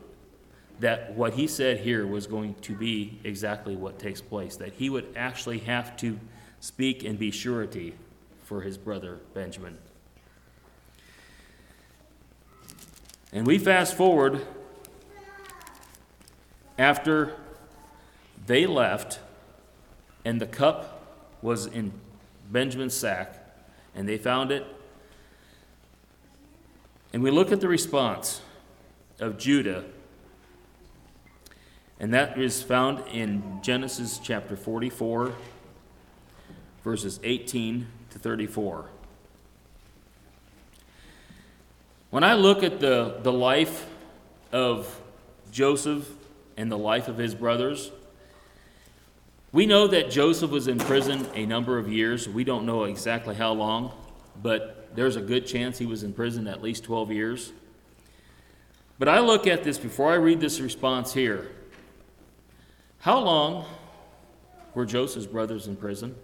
that 0.80 1.14
what 1.14 1.34
he 1.34 1.46
said 1.46 1.78
here 1.78 2.06
was 2.06 2.26
going 2.26 2.54
to 2.62 2.74
be 2.74 3.18
exactly 3.22 3.76
what 3.76 3.98
takes 3.98 4.20
place, 4.20 4.56
that 4.56 4.72
he 4.72 4.90
would 4.90 5.06
actually 5.16 5.60
have 5.60 5.96
to 5.98 6.18
speak 6.58 7.04
and 7.04 7.18
be 7.18 7.30
surety 7.30 7.94
for 8.42 8.62
his 8.62 8.76
brother 8.76 9.20
Benjamin. 9.32 9.78
And 13.32 13.46
we 13.46 13.58
fast 13.58 13.94
forward 13.94 14.44
after 16.78 17.32
they 18.46 18.66
left 18.66 19.20
and 20.24 20.40
the 20.40 20.46
cup 20.46 20.95
was 21.46 21.66
in 21.66 21.92
Benjamin's 22.50 22.92
sack 22.92 23.36
and 23.94 24.08
they 24.08 24.18
found 24.18 24.50
it. 24.50 24.66
And 27.12 27.22
we 27.22 27.30
look 27.30 27.52
at 27.52 27.60
the 27.60 27.68
response 27.68 28.42
of 29.20 29.38
Judah 29.38 29.84
and 32.00 32.12
that 32.12 32.36
is 32.36 32.64
found 32.64 33.06
in 33.12 33.60
Genesis 33.62 34.18
chapter 34.18 34.56
44, 34.56 35.34
verses 36.82 37.20
18 37.22 37.86
to 38.10 38.18
34. 38.18 38.86
When 42.10 42.24
I 42.24 42.34
look 42.34 42.64
at 42.64 42.80
the, 42.80 43.18
the 43.22 43.32
life 43.32 43.86
of 44.50 45.00
Joseph 45.52 46.10
and 46.56 46.72
the 46.72 46.78
life 46.78 47.06
of 47.06 47.16
his 47.16 47.36
brothers, 47.36 47.92
we 49.56 49.64
know 49.64 49.86
that 49.86 50.10
Joseph 50.10 50.50
was 50.50 50.68
in 50.68 50.76
prison 50.76 51.26
a 51.32 51.46
number 51.46 51.78
of 51.78 51.90
years. 51.90 52.28
We 52.28 52.44
don't 52.44 52.66
know 52.66 52.84
exactly 52.84 53.34
how 53.34 53.54
long, 53.54 53.90
but 54.42 54.94
there's 54.94 55.16
a 55.16 55.22
good 55.22 55.46
chance 55.46 55.78
he 55.78 55.86
was 55.86 56.02
in 56.02 56.12
prison 56.12 56.46
at 56.46 56.60
least 56.60 56.84
12 56.84 57.10
years. 57.10 57.52
But 58.98 59.08
I 59.08 59.20
look 59.20 59.46
at 59.46 59.64
this 59.64 59.78
before 59.78 60.12
I 60.12 60.16
read 60.16 60.40
this 60.40 60.60
response 60.60 61.14
here. 61.14 61.50
How 62.98 63.18
long 63.18 63.64
were 64.74 64.84
Joseph's 64.84 65.24
brothers 65.24 65.68
in 65.68 65.76
prison? 65.76 66.14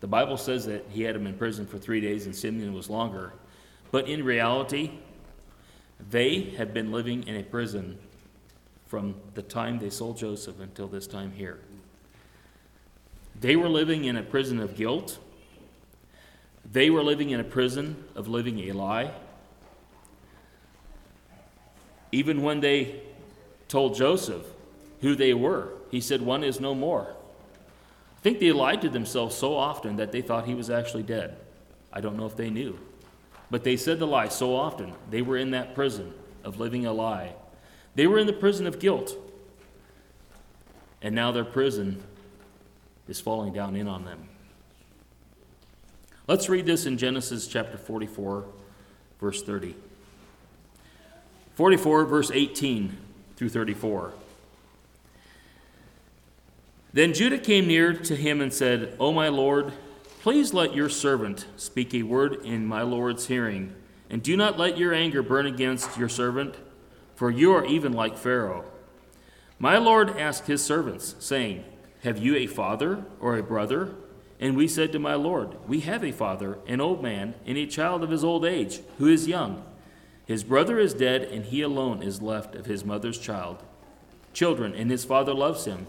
The 0.00 0.06
Bible 0.06 0.36
says 0.36 0.66
that 0.66 0.84
he 0.90 1.00
had 1.00 1.14
them 1.14 1.26
in 1.26 1.38
prison 1.38 1.66
for 1.66 1.78
three 1.78 2.02
days 2.02 2.26
and 2.26 2.36
Simeon 2.36 2.74
was 2.74 2.90
longer. 2.90 3.32
But 3.90 4.06
in 4.06 4.22
reality, 4.22 4.90
they 6.10 6.40
had 6.58 6.74
been 6.74 6.92
living 6.92 7.26
in 7.26 7.36
a 7.36 7.42
prison 7.42 7.98
from 8.88 9.14
the 9.34 9.42
time 9.42 9.78
they 9.78 9.90
sold 9.90 10.16
Joseph 10.16 10.60
until 10.60 10.88
this 10.88 11.06
time 11.06 11.32
here. 11.32 11.60
They 13.40 13.54
were 13.54 13.68
living 13.68 14.04
in 14.04 14.16
a 14.16 14.22
prison 14.22 14.58
of 14.58 14.76
guilt. 14.76 15.18
They 16.70 16.90
were 16.90 17.02
living 17.02 17.30
in 17.30 17.38
a 17.38 17.44
prison 17.44 18.04
of 18.16 18.26
living 18.26 18.58
a 18.68 18.72
lie. 18.72 19.12
Even 22.10 22.42
when 22.42 22.60
they 22.60 23.02
told 23.68 23.94
Joseph 23.94 24.44
who 25.00 25.14
they 25.14 25.34
were. 25.34 25.68
He 25.90 26.00
said, 26.00 26.22
One 26.22 26.42
is 26.42 26.60
no 26.60 26.74
more. 26.74 27.14
I 28.16 28.20
think 28.20 28.40
they 28.40 28.52
lied 28.52 28.82
to 28.82 28.88
themselves 28.88 29.36
so 29.36 29.56
often 29.56 29.96
that 29.96 30.12
they 30.12 30.22
thought 30.22 30.46
he 30.46 30.54
was 30.54 30.70
actually 30.70 31.04
dead. 31.04 31.36
I 31.92 32.00
don't 32.00 32.16
know 32.16 32.26
if 32.26 32.36
they 32.36 32.50
knew. 32.50 32.78
But 33.50 33.64
they 33.64 33.76
said 33.76 33.98
the 33.98 34.06
lie 34.06 34.28
so 34.28 34.54
often. 34.54 34.92
They 35.10 35.22
were 35.22 35.36
in 35.36 35.52
that 35.52 35.74
prison 35.74 36.12
of 36.44 36.58
living 36.58 36.84
a 36.84 36.92
lie. 36.92 37.34
They 37.98 38.06
were 38.06 38.20
in 38.20 38.28
the 38.28 38.32
prison 38.32 38.68
of 38.68 38.78
guilt. 38.78 39.16
And 41.02 41.16
now 41.16 41.32
their 41.32 41.44
prison 41.44 42.00
is 43.08 43.20
falling 43.20 43.52
down 43.52 43.74
in 43.74 43.88
on 43.88 44.04
them. 44.04 44.28
Let's 46.28 46.48
read 46.48 46.64
this 46.64 46.86
in 46.86 46.96
Genesis 46.96 47.48
chapter 47.48 47.76
44, 47.76 48.44
verse 49.18 49.42
30. 49.42 49.74
44, 51.56 52.04
verse 52.04 52.30
18 52.32 52.96
through 53.34 53.48
34. 53.48 54.12
Then 56.92 57.12
Judah 57.12 57.38
came 57.38 57.66
near 57.66 57.94
to 57.94 58.14
him 58.14 58.40
and 58.40 58.54
said, 58.54 58.94
O 59.00 59.12
my 59.12 59.26
Lord, 59.26 59.72
please 60.20 60.54
let 60.54 60.72
your 60.72 60.88
servant 60.88 61.48
speak 61.56 61.92
a 61.94 62.04
word 62.04 62.44
in 62.44 62.64
my 62.64 62.82
Lord's 62.82 63.26
hearing, 63.26 63.74
and 64.08 64.22
do 64.22 64.36
not 64.36 64.56
let 64.56 64.78
your 64.78 64.94
anger 64.94 65.20
burn 65.20 65.46
against 65.46 65.98
your 65.98 66.08
servant, 66.08 66.54
for 67.18 67.32
you 67.32 67.52
are 67.52 67.64
even 67.64 67.92
like 67.92 68.16
Pharaoh. 68.16 68.64
My 69.58 69.76
Lord 69.76 70.16
asked 70.16 70.46
his 70.46 70.64
servants, 70.64 71.16
saying, 71.18 71.64
Have 72.04 72.16
you 72.16 72.36
a 72.36 72.46
father 72.46 73.06
or 73.18 73.36
a 73.36 73.42
brother? 73.42 73.96
And 74.38 74.56
we 74.56 74.68
said 74.68 74.92
to 74.92 75.00
my 75.00 75.14
Lord, 75.14 75.56
We 75.66 75.80
have 75.80 76.04
a 76.04 76.12
father, 76.12 76.58
an 76.68 76.80
old 76.80 77.02
man, 77.02 77.34
and 77.44 77.58
a 77.58 77.66
child 77.66 78.04
of 78.04 78.10
his 78.10 78.22
old 78.22 78.44
age, 78.44 78.82
who 78.98 79.08
is 79.08 79.26
young. 79.26 79.64
His 80.26 80.44
brother 80.44 80.78
is 80.78 80.94
dead, 80.94 81.22
and 81.22 81.46
he 81.46 81.60
alone 81.60 82.04
is 82.04 82.22
left 82.22 82.54
of 82.54 82.66
his 82.66 82.84
mother's 82.84 83.18
child. 83.18 83.64
Children, 84.32 84.72
and 84.72 84.88
his 84.88 85.04
father 85.04 85.34
loves 85.34 85.64
him. 85.64 85.88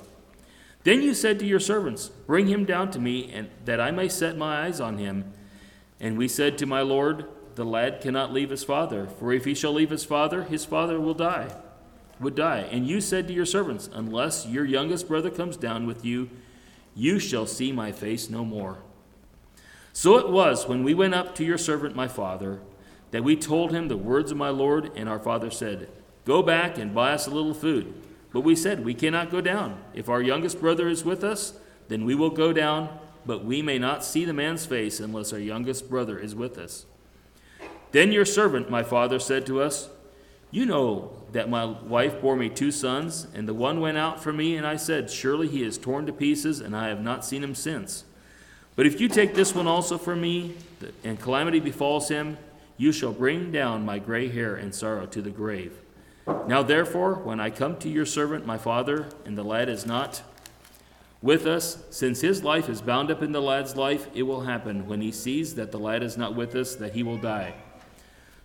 Then 0.83 1.03
you 1.03 1.13
said 1.13 1.37
to 1.37 1.45
your 1.45 1.59
servants, 1.59 2.09
Bring 2.25 2.47
him 2.47 2.65
down 2.65 2.89
to 2.89 2.99
me, 2.99 3.31
and 3.31 3.51
that 3.65 3.79
I 3.79 3.91
may 3.91 4.09
set 4.09 4.35
my 4.35 4.65
eyes 4.65 4.81
on 4.81 4.97
him. 4.97 5.31
And 5.99 6.17
we 6.17 6.27
said 6.27 6.57
to 6.57 6.65
my 6.65 6.81
Lord, 6.81 7.27
the 7.59 7.65
lad 7.65 7.99
cannot 7.99 8.31
leave 8.31 8.51
his 8.51 8.63
father, 8.63 9.05
for 9.05 9.33
if 9.33 9.43
he 9.43 9.53
shall 9.53 9.73
leave 9.73 9.89
his 9.89 10.05
father, 10.05 10.43
his 10.43 10.63
father 10.63 10.97
will 10.97 11.13
die, 11.13 11.53
would 12.17 12.33
die. 12.33 12.59
And 12.71 12.87
you 12.87 13.01
said 13.01 13.27
to 13.27 13.33
your 13.33 13.45
servants, 13.45 13.89
Unless 13.91 14.45
your 14.45 14.63
youngest 14.63 15.09
brother 15.09 15.29
comes 15.29 15.57
down 15.57 15.85
with 15.85 16.05
you, 16.05 16.29
you 16.95 17.19
shall 17.19 17.45
see 17.45 17.73
my 17.73 17.91
face 17.91 18.29
no 18.29 18.45
more. 18.45 18.77
So 19.91 20.17
it 20.17 20.29
was 20.29 20.69
when 20.69 20.85
we 20.85 20.93
went 20.93 21.13
up 21.13 21.35
to 21.35 21.43
your 21.43 21.57
servant 21.57 21.97
my 21.97 22.07
father, 22.07 22.61
that 23.11 23.25
we 23.25 23.35
told 23.35 23.73
him 23.73 23.89
the 23.89 23.97
words 23.97 24.31
of 24.31 24.37
my 24.37 24.49
Lord, 24.49 24.91
and 24.95 25.09
our 25.09 25.19
father 25.19 25.51
said, 25.51 25.89
Go 26.23 26.41
back 26.41 26.77
and 26.77 26.95
buy 26.95 27.11
us 27.11 27.27
a 27.27 27.31
little 27.31 27.53
food. 27.53 27.93
But 28.31 28.41
we 28.41 28.55
said, 28.55 28.85
We 28.85 28.93
cannot 28.93 29.31
go 29.31 29.41
down. 29.41 29.83
If 29.93 30.07
our 30.07 30.21
youngest 30.21 30.61
brother 30.61 30.87
is 30.87 31.03
with 31.03 31.25
us, 31.25 31.59
then 31.89 32.05
we 32.05 32.15
will 32.15 32.29
go 32.29 32.53
down, 32.53 32.87
but 33.25 33.43
we 33.43 33.61
may 33.61 33.77
not 33.77 34.05
see 34.05 34.23
the 34.23 34.31
man's 34.31 34.65
face 34.65 35.01
unless 35.01 35.33
our 35.33 35.39
youngest 35.39 35.89
brother 35.89 36.17
is 36.17 36.33
with 36.33 36.57
us. 36.57 36.85
Then 37.91 38.11
your 38.11 38.25
servant, 38.25 38.69
my 38.69 38.83
father, 38.83 39.19
said 39.19 39.45
to 39.47 39.61
us, 39.61 39.89
You 40.51 40.65
know 40.65 41.11
that 41.31 41.49
my 41.49 41.65
wife 41.65 42.21
bore 42.21 42.35
me 42.35 42.49
two 42.49 42.71
sons, 42.71 43.27
and 43.33 43.47
the 43.47 43.53
one 43.53 43.79
went 43.79 43.97
out 43.97 44.21
from 44.21 44.37
me, 44.37 44.55
and 44.55 44.65
I 44.65 44.75
said, 44.75 45.09
Surely 45.09 45.47
he 45.47 45.63
is 45.63 45.77
torn 45.77 46.05
to 46.05 46.13
pieces, 46.13 46.59
and 46.59 46.75
I 46.75 46.89
have 46.89 47.01
not 47.01 47.25
seen 47.25 47.43
him 47.43 47.55
since. 47.55 48.03
But 48.75 48.85
if 48.85 49.01
you 49.01 49.09
take 49.09 49.33
this 49.33 49.55
one 49.55 49.67
also 49.67 49.97
from 49.97 50.21
me, 50.21 50.55
and 51.03 51.19
calamity 51.19 51.59
befalls 51.59 52.09
him, 52.09 52.37
you 52.77 52.91
shall 52.91 53.11
bring 53.11 53.51
down 53.51 53.85
my 53.85 53.99
gray 53.99 54.29
hair 54.29 54.55
and 54.55 54.73
sorrow 54.73 55.05
to 55.07 55.21
the 55.21 55.29
grave. 55.29 55.73
Now 56.47 56.63
therefore, 56.63 57.15
when 57.15 57.39
I 57.39 57.49
come 57.49 57.77
to 57.77 57.89
your 57.89 58.05
servant 58.05 58.45
my 58.45 58.57
father, 58.57 59.09
and 59.25 59.37
the 59.37 59.43
lad 59.43 59.67
is 59.67 59.85
not 59.85 60.21
with 61.21 61.45
us, 61.45 61.83
since 61.89 62.21
his 62.21 62.43
life 62.43 62.69
is 62.69 62.81
bound 62.81 63.11
up 63.11 63.21
in 63.21 63.33
the 63.33 63.41
lad's 63.41 63.75
life, 63.75 64.07
it 64.13 64.23
will 64.23 64.41
happen 64.41 64.87
when 64.87 65.01
he 65.01 65.11
sees 65.11 65.55
that 65.55 65.71
the 65.71 65.79
lad 65.79 66.03
is 66.03 66.17
not 66.17 66.35
with 66.35 66.55
us, 66.55 66.75
that 66.75 66.93
he 66.93 67.03
will 67.03 67.17
die. 67.17 67.53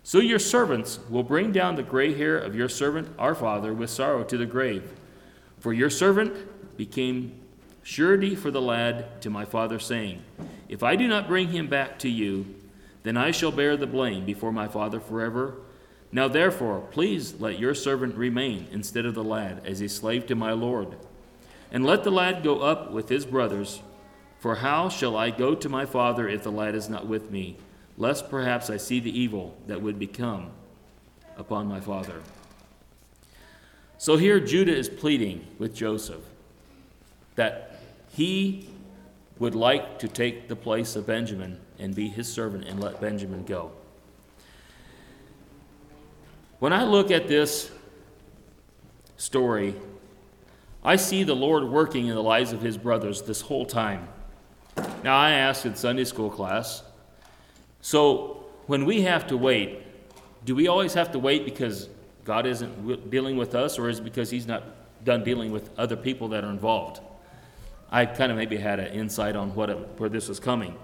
So 0.05 0.19
your 0.19 0.37
servants 0.37 0.99
will 1.09 1.23
bring 1.23 1.51
down 1.51 1.77
the 1.77 1.81
gray 1.81 2.13
hair 2.13 2.37
of 2.37 2.53
your 2.53 2.69
servant 2.69 3.09
our 3.17 3.33
father 3.33 3.73
with 3.73 3.89
sorrow 3.89 4.23
to 4.25 4.37
the 4.37 4.45
grave. 4.45 4.93
For 5.57 5.73
your 5.73 5.89
servant 5.89 6.77
became 6.77 7.41
surety 7.81 8.35
for 8.35 8.51
the 8.51 8.61
lad 8.61 9.19
to 9.23 9.31
my 9.31 9.45
father, 9.45 9.79
saying, 9.79 10.21
If 10.69 10.83
I 10.83 10.95
do 10.95 11.07
not 11.07 11.27
bring 11.27 11.47
him 11.47 11.65
back 11.65 11.97
to 11.99 12.07
you, 12.07 12.45
then 13.01 13.17
I 13.17 13.31
shall 13.31 13.51
bear 13.51 13.75
the 13.75 13.87
blame 13.87 14.25
before 14.25 14.51
my 14.51 14.67
father 14.67 14.99
forever. 14.99 15.55
Now 16.11 16.27
therefore, 16.27 16.81
please 16.91 17.41
let 17.41 17.57
your 17.57 17.73
servant 17.73 18.13
remain 18.15 18.67
instead 18.71 19.07
of 19.07 19.15
the 19.15 19.23
lad 19.23 19.63
as 19.65 19.81
a 19.81 19.89
slave 19.89 20.27
to 20.27 20.35
my 20.35 20.51
Lord. 20.51 20.97
And 21.71 21.83
let 21.83 22.03
the 22.03 22.11
lad 22.11 22.43
go 22.43 22.59
up 22.59 22.91
with 22.91 23.09
his 23.09 23.25
brothers. 23.25 23.81
For 24.37 24.57
how 24.57 24.87
shall 24.87 25.17
I 25.17 25.31
go 25.31 25.55
to 25.55 25.67
my 25.67 25.87
father 25.87 26.29
if 26.29 26.43
the 26.43 26.51
lad 26.51 26.75
is 26.75 26.89
not 26.89 27.07
with 27.07 27.31
me? 27.31 27.57
Lest 27.97 28.29
perhaps 28.29 28.69
I 28.69 28.77
see 28.77 28.99
the 28.99 29.17
evil 29.17 29.55
that 29.67 29.81
would 29.81 29.97
become 29.97 30.51
upon 31.37 31.67
my 31.67 31.79
father. 31.79 32.21
So 33.97 34.17
here 34.17 34.39
Judah 34.39 34.75
is 34.75 34.89
pleading 34.89 35.47
with 35.57 35.73
Joseph 35.73 36.21
that 37.35 37.79
he 38.09 38.69
would 39.39 39.55
like 39.55 39.99
to 39.99 40.07
take 40.07 40.47
the 40.47 40.55
place 40.55 40.95
of 40.95 41.05
Benjamin 41.05 41.59
and 41.79 41.93
be 41.93 42.07
his 42.07 42.31
servant 42.31 42.65
and 42.65 42.79
let 42.79 43.01
Benjamin 43.01 43.43
go. 43.43 43.71
When 46.59 46.71
I 46.71 46.83
look 46.83 47.11
at 47.11 47.27
this 47.27 47.69
story, 49.17 49.75
I 50.83 50.95
see 50.95 51.23
the 51.23 51.35
Lord 51.35 51.65
working 51.65 52.07
in 52.07 52.15
the 52.15 52.23
lives 52.23 52.53
of 52.53 52.61
his 52.61 52.77
brothers 52.77 53.23
this 53.23 53.41
whole 53.41 53.65
time. 53.65 54.07
Now, 55.03 55.17
I 55.17 55.31
asked 55.31 55.65
in 55.65 55.75
Sunday 55.75 56.05
school 56.05 56.29
class, 56.29 56.83
so 57.85 58.43
when 58.65 58.83
we 58.85 59.03
have 59.03 59.27
to 59.27 59.37
wait, 59.37 59.83
do 60.43 60.55
we 60.55 60.67
always 60.67 60.95
have 60.95 61.11
to 61.11 61.19
wait 61.19 61.45
because 61.45 61.87
God 62.23 62.47
isn't 62.47 63.11
dealing 63.11 63.37
with 63.37 63.53
us, 63.53 63.77
or 63.77 63.89
is 63.89 63.99
it 63.99 64.03
because 64.03 64.31
he's 64.31 64.47
not 64.47 64.63
done 65.03 65.23
dealing 65.23 65.51
with 65.51 65.69
other 65.77 65.95
people 65.95 66.29
that 66.29 66.43
are 66.43 66.49
involved? 66.49 66.99
I 67.91 68.07
kind 68.07 68.31
of 68.31 68.39
maybe 68.39 68.57
had 68.57 68.79
an 68.79 68.91
insight 68.91 69.35
on 69.35 69.53
what 69.53 69.99
where 69.99 70.09
this 70.09 70.27
was 70.27 70.39
coming. 70.39 70.75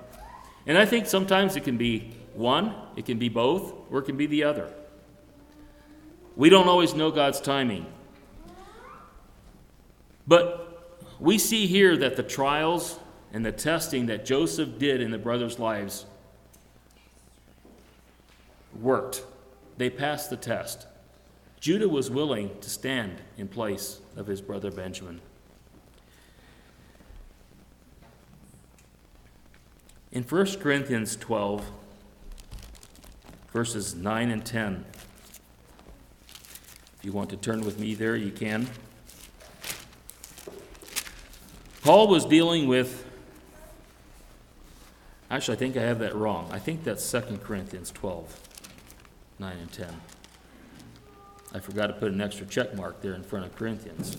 And 0.67 0.77
I 0.77 0.85
think 0.85 1.07
sometimes 1.07 1.55
it 1.55 1.63
can 1.63 1.75
be 1.75 2.13
one, 2.35 2.75
it 2.95 3.07
can 3.07 3.17
be 3.17 3.29
both, 3.29 3.73
or 3.89 3.97
it 3.97 4.03
can 4.03 4.15
be 4.15 4.27
the 4.27 4.43
other. 4.43 4.71
We 6.35 6.49
don't 6.49 6.67
always 6.67 6.93
know 6.93 7.09
God's 7.09 7.41
timing. 7.41 7.87
But 10.27 11.01
we 11.19 11.39
see 11.39 11.65
here 11.65 11.97
that 11.97 12.15
the 12.15 12.21
trials 12.21 12.99
and 13.33 13.43
the 13.43 13.51
testing 13.51 14.05
that 14.05 14.23
Joseph 14.23 14.77
did 14.77 15.01
in 15.01 15.09
the 15.09 15.17
brothers' 15.17 15.57
lives 15.57 16.05
worked. 18.81 19.23
They 19.77 19.89
passed 19.89 20.29
the 20.29 20.37
test. 20.37 20.87
Judah 21.59 21.87
was 21.87 22.09
willing 22.09 22.59
to 22.59 22.69
stand 22.69 23.21
in 23.37 23.47
place 23.47 23.99
of 24.15 24.27
his 24.27 24.41
brother 24.41 24.71
Benjamin. 24.71 25.21
In 30.11 30.23
1 30.23 30.45
Corinthians 30.59 31.15
12, 31.15 31.65
verses 33.53 33.95
9 33.95 34.31
and 34.31 34.43
10, 34.45 34.85
if 36.99 37.05
you 37.05 37.11
want 37.11 37.29
to 37.29 37.37
turn 37.37 37.61
with 37.61 37.79
me 37.79 37.93
there, 37.93 38.15
you 38.15 38.31
can. 38.31 38.67
Paul 41.81 42.07
was 42.09 42.25
dealing 42.25 42.67
with, 42.67 43.05
actually, 45.29 45.55
I 45.55 45.59
think 45.59 45.77
I 45.77 45.81
have 45.81 45.99
that 45.99 46.15
wrong. 46.15 46.49
I 46.51 46.59
think 46.59 46.83
that's 46.83 47.09
2 47.09 47.39
Corinthians 47.43 47.89
12, 47.91 48.40
9 49.41 49.57
and 49.57 49.71
10. 49.71 50.01
I 51.51 51.59
forgot 51.59 51.87
to 51.87 51.93
put 51.93 52.11
an 52.11 52.21
extra 52.21 52.45
check 52.45 52.75
mark 52.75 53.01
there 53.01 53.15
in 53.15 53.23
front 53.23 53.43
of 53.43 53.55
Corinthians. 53.55 54.15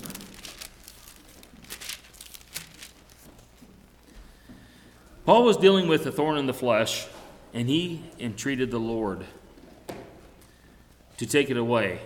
Paul 5.24 5.44
was 5.44 5.56
dealing 5.56 5.87
with 5.87 6.04
a 6.06 6.11
thorn 6.11 6.38
in 6.38 6.46
the 6.46 6.52
flesh, 6.52 7.06
and 7.54 7.68
he 7.68 8.02
entreated 8.18 8.72
the 8.72 8.80
Lord 8.80 9.24
to 11.18 11.26
take 11.26 11.50
it 11.50 11.56
away. 11.56 12.00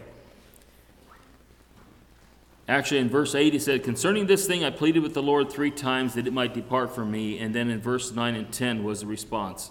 Actually, 2.69 3.01
in 3.01 3.09
verse 3.09 3.35
8, 3.35 3.55
he 3.55 3.59
said, 3.59 3.83
Concerning 3.83 4.27
this 4.27 4.47
thing, 4.47 4.63
I 4.63 4.69
pleaded 4.69 5.03
with 5.03 5.15
the 5.15 5.23
Lord 5.23 5.51
three 5.51 5.71
times 5.71 6.13
that 6.15 6.27
it 6.27 6.35
might 6.35 6.53
depart 6.53 6.95
from 6.95 7.11
me. 7.11 7.39
And 7.39 7.55
then 7.55 7.71
in 7.71 7.81
verse 7.81 8.13
9 8.13 8.35
and 8.35 8.53
10 8.53 8.85
was 8.85 9.01
the 9.01 9.07
response. 9.07 9.71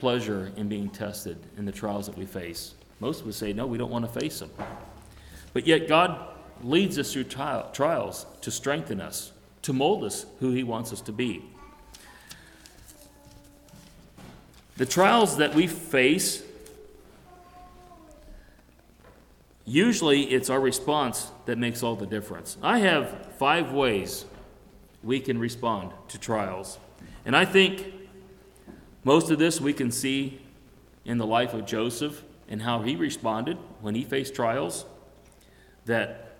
pleasure 0.00 0.52
in 0.56 0.68
being 0.68 0.88
tested 0.90 1.38
in 1.56 1.64
the 1.64 1.72
trials 1.72 2.06
that 2.06 2.16
we 2.16 2.26
face? 2.26 2.74
Most 3.00 3.22
of 3.22 3.28
us 3.28 3.36
say, 3.36 3.52
no, 3.52 3.66
we 3.66 3.78
don't 3.78 3.90
want 3.90 4.04
to 4.04 4.20
face 4.20 4.38
them. 4.40 4.50
But 5.52 5.66
yet, 5.66 5.88
God 5.88 6.18
leads 6.62 6.98
us 6.98 7.12
through 7.12 7.24
trials 7.24 8.26
to 8.40 8.50
strengthen 8.50 9.00
us, 9.00 9.32
to 9.62 9.72
mold 9.72 10.04
us 10.04 10.26
who 10.40 10.52
He 10.52 10.62
wants 10.62 10.92
us 10.92 11.00
to 11.02 11.12
be. 11.12 11.44
The 14.76 14.86
trials 14.86 15.36
that 15.36 15.54
we 15.54 15.66
face, 15.66 16.42
usually 19.64 20.22
it's 20.22 20.50
our 20.50 20.60
response 20.60 21.30
that 21.46 21.58
makes 21.58 21.82
all 21.82 21.94
the 21.94 22.06
difference. 22.06 22.56
I 22.62 22.78
have 22.80 23.34
five 23.38 23.72
ways 23.72 24.24
we 25.02 25.20
can 25.20 25.38
respond 25.38 25.92
to 26.08 26.18
trials. 26.18 26.78
And 27.24 27.36
I 27.36 27.44
think 27.44 27.86
most 29.04 29.30
of 29.30 29.38
this 29.38 29.60
we 29.60 29.72
can 29.72 29.92
see 29.92 30.40
in 31.04 31.18
the 31.18 31.26
life 31.26 31.52
of 31.54 31.66
Joseph 31.66 32.22
and 32.48 32.62
how 32.62 32.80
he 32.82 32.96
responded 32.96 33.58
when 33.80 33.94
he 33.94 34.04
faced 34.04 34.34
trials. 34.34 34.86
That 35.84 36.36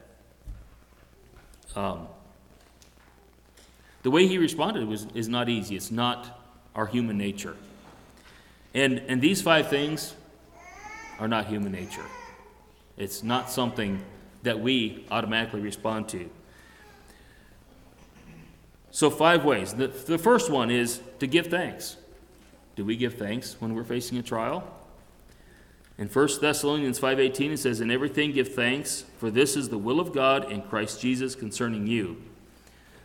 um, 1.77 2.09
the 4.03 4.11
way 4.11 4.27
he 4.27 4.39
responded 4.39 4.89
was, 4.89 5.07
is 5.15 5.29
not 5.29 5.49
easy. 5.49 5.77
It's 5.77 5.91
not 5.91 6.41
our 6.75 6.87
human 6.87 7.19
nature. 7.19 7.57
And, 8.75 9.03
and 9.09 9.21
these 9.21 9.43
five 9.43 9.69
things 9.69 10.15
are 11.19 11.29
not 11.29 11.47
human 11.47 11.73
nature. 11.73 12.05
It's 12.97 13.23
not 13.23 13.51
something 13.51 14.03
that 14.43 14.61
we 14.61 15.07
automatically 15.11 15.61
respond 15.61 16.09
to. 16.11 16.31
So, 18.91 19.11
five 19.11 19.45
ways. 19.45 19.75
The, 19.75 19.89
the 19.89 20.19
first 20.19 20.51
one 20.51 20.71
is 20.71 21.01
to 21.19 21.27
give 21.27 21.49
thanks. 21.49 21.97
Do 22.77 22.85
we 22.85 22.97
give 22.97 23.15
thanks 23.15 23.57
when 23.61 23.75
we're 23.75 23.85
facing 23.85 24.19
a 24.19 24.23
trial? 24.23 24.65
In 25.97 26.09
1 26.09 26.41
Thessalonians 26.41 26.99
5:18 26.99 27.53
it 27.53 27.59
says 27.59 27.81
in 27.81 27.91
everything 27.91 28.33
give 28.33 28.55
thanks 28.55 29.05
for 29.19 29.31
this 29.31 29.57
is 29.57 29.69
the 29.69 29.79
will 29.79 30.01
of 30.01 30.13
God 30.13 30.51
in 30.51 30.63
Christ 30.63 31.01
Jesus 31.01 31.35
concerning 31.35 31.87
you. 31.87 32.21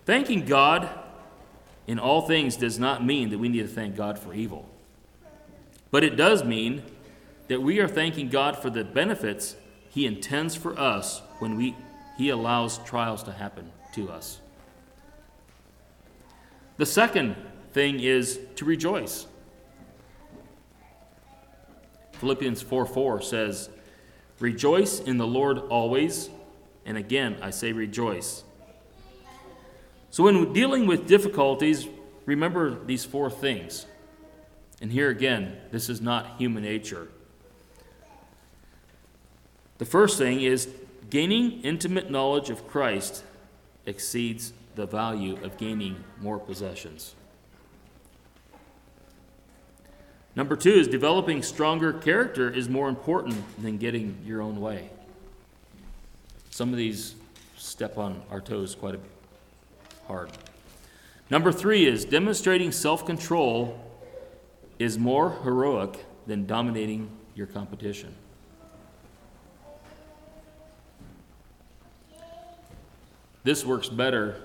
Thanking 0.06 0.46
God 0.46 0.90
in 1.86 2.00
all 2.00 2.22
things 2.22 2.56
does 2.56 2.80
not 2.80 3.06
mean 3.06 3.30
that 3.30 3.38
we 3.38 3.50
need 3.50 3.62
to 3.62 3.68
thank 3.68 3.96
God 3.96 4.18
for 4.18 4.34
evil. 4.34 4.68
But 5.92 6.04
it 6.04 6.16
does 6.16 6.44
mean 6.44 6.84
that 7.48 7.62
we 7.62 7.80
are 7.80 7.88
thanking 7.88 8.30
God 8.30 8.58
for 8.58 8.70
the 8.70 8.84
benefits 8.84 9.56
he 9.90 10.06
intends 10.06 10.56
for 10.56 10.78
us 10.80 11.22
when 11.40 11.58
we 11.58 11.76
he 12.18 12.30
allows 12.30 12.80
trials 12.80 13.24
to 13.24 13.32
happen 13.32 13.72
to 13.94 14.10
us. 14.10 14.40
The 16.78 16.86
second 16.86 17.36
thing 17.72 18.00
is 18.00 18.40
to 18.56 18.66
rejoice. 18.66 19.26
Philippians 22.20 22.62
4 22.62 22.86
4 22.86 23.22
says, 23.22 23.70
Rejoice 24.40 25.00
in 25.00 25.18
the 25.18 25.28
Lord 25.28 25.58
always. 25.70 26.30
And 26.86 26.98
again, 26.98 27.38
I 27.42 27.50
say 27.50 27.72
rejoice. 27.72 28.44
So, 30.12 30.24
when 30.24 30.54
dealing 30.54 30.88
with 30.88 31.08
difficulties, 31.08 31.88
remember 32.26 32.84
these 32.86 33.06
four 33.06 33.30
things. 33.30 33.86
And 34.82 34.92
here 34.92 35.10
again, 35.10 35.58
this 35.72 35.90
is 35.90 36.02
not 36.02 36.38
human 36.38 36.64
nature. 36.64 37.10
The 39.78 39.86
first 39.86 40.18
thing 40.18 40.42
is 40.42 40.68
gaining 41.10 41.62
intimate 41.62 42.10
knowledge 42.10 42.50
of 42.50 42.68
Christ 42.68 43.24
exceeds 43.86 44.54
the 44.76 44.86
value 44.86 45.38
of 45.44 45.58
gaining 45.58 46.04
more 46.20 46.40
possessions. 46.40 47.16
Number 50.36 50.56
two 50.56 50.72
is 50.72 50.88
developing 50.88 51.44
stronger 51.44 51.94
character 51.94 52.50
is 52.50 52.70
more 52.70 52.88
important 52.88 53.44
than 53.62 53.78
getting 53.78 54.18
your 54.26 54.42
own 54.42 54.62
way. 54.62 54.90
Some 56.50 56.72
of 56.72 56.78
these 56.78 57.16
step 57.58 57.98
on 57.98 58.22
our 58.32 58.42
toes 58.42 58.76
quite 58.76 58.96
a 58.96 59.00
hard. 60.08 60.30
Number 61.30 61.52
three 61.52 61.86
is 61.86 62.06
demonstrating 62.06 62.72
self 62.72 63.06
control 63.06 63.80
is 64.80 64.98
more 64.98 65.32
heroic 65.44 66.06
than 66.26 66.46
dominating 66.46 67.10
your 67.36 67.48
competition. 67.48 68.16
This 73.44 73.66
works 73.66 73.90
better 73.90 74.42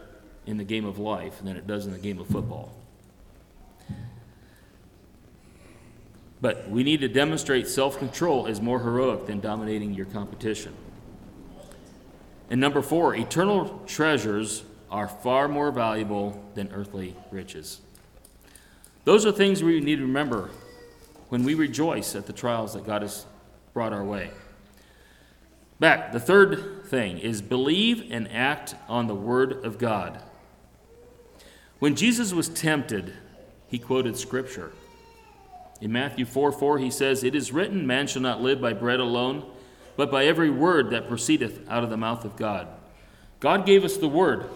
in 0.46 0.56
the 0.56 0.64
game 0.64 0.84
of 0.84 0.98
life 0.98 1.40
than 1.42 1.56
it 1.56 1.66
does 1.66 1.86
in 1.86 1.92
the 1.92 1.98
game 1.98 2.18
of 2.18 2.26
football. 2.26 2.72
But 6.40 6.68
we 6.68 6.82
need 6.82 7.00
to 7.00 7.08
demonstrate 7.08 7.68
self 7.68 7.98
control 7.98 8.46
is 8.46 8.60
more 8.60 8.80
heroic 8.80 9.26
than 9.26 9.40
dominating 9.40 9.94
your 9.94 10.06
competition. 10.06 10.74
And 12.50 12.60
number 12.60 12.82
four, 12.82 13.14
eternal 13.14 13.82
treasures 13.86 14.64
are 14.90 15.08
far 15.08 15.48
more 15.48 15.70
valuable 15.70 16.44
than 16.54 16.70
earthly 16.72 17.16
riches. 17.30 17.80
Those 19.04 19.26
are 19.26 19.32
things 19.32 19.62
we 19.62 19.80
need 19.80 19.96
to 19.96 20.02
remember 20.02 20.50
when 21.28 21.44
we 21.44 21.54
rejoice 21.54 22.14
at 22.14 22.26
the 22.26 22.32
trials 22.32 22.74
that 22.74 22.86
God 22.86 23.02
has 23.02 23.26
brought 23.72 23.92
our 23.92 24.04
way. 24.04 24.30
Back, 25.80 26.12
the 26.12 26.20
third 26.20 26.84
thing 26.86 27.18
is 27.18 27.42
believe 27.42 28.10
and 28.10 28.30
act 28.30 28.74
on 28.88 29.06
the 29.06 29.14
Word 29.14 29.64
of 29.64 29.78
God. 29.78 30.22
When 31.80 31.96
Jesus 31.96 32.32
was 32.32 32.48
tempted, 32.48 33.12
he 33.66 33.78
quoted 33.78 34.16
Scripture. 34.16 34.72
In 35.84 35.92
Matthew 35.92 36.24
4 36.24 36.50
4, 36.50 36.78
he 36.78 36.90
says, 36.90 37.22
It 37.22 37.34
is 37.34 37.52
written, 37.52 37.86
Man 37.86 38.06
shall 38.06 38.22
not 38.22 38.40
live 38.40 38.58
by 38.58 38.72
bread 38.72 39.00
alone, 39.00 39.44
but 39.96 40.10
by 40.10 40.24
every 40.24 40.48
word 40.48 40.88
that 40.90 41.08
proceedeth 41.08 41.60
out 41.68 41.84
of 41.84 41.90
the 41.90 41.98
mouth 41.98 42.24
of 42.24 42.36
God. 42.36 42.68
God 43.38 43.66
gave 43.66 43.84
us 43.84 43.98
the 43.98 44.08
word, 44.08 44.48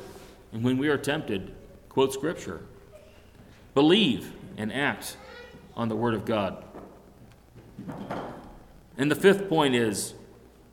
and 0.54 0.64
when 0.64 0.78
we 0.78 0.88
are 0.88 0.96
tempted, 0.96 1.54
quote 1.90 2.14
Scripture. 2.14 2.62
Believe 3.74 4.32
and 4.56 4.72
act 4.72 5.18
on 5.76 5.90
the 5.90 5.96
word 5.96 6.14
of 6.14 6.24
God. 6.24 6.64
And 8.96 9.10
the 9.10 9.14
fifth 9.14 9.50
point 9.50 9.74
is 9.74 10.14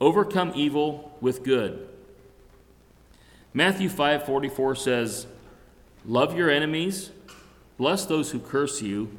overcome 0.00 0.52
evil 0.54 1.14
with 1.20 1.44
good. 1.44 1.86
Matthew 3.52 3.90
5:44 3.90 4.74
says, 4.74 5.26
"Love 6.06 6.34
your 6.34 6.48
enemies, 6.48 7.10
bless 7.76 8.06
those 8.06 8.30
who 8.30 8.38
curse 8.38 8.80
you, 8.80 9.10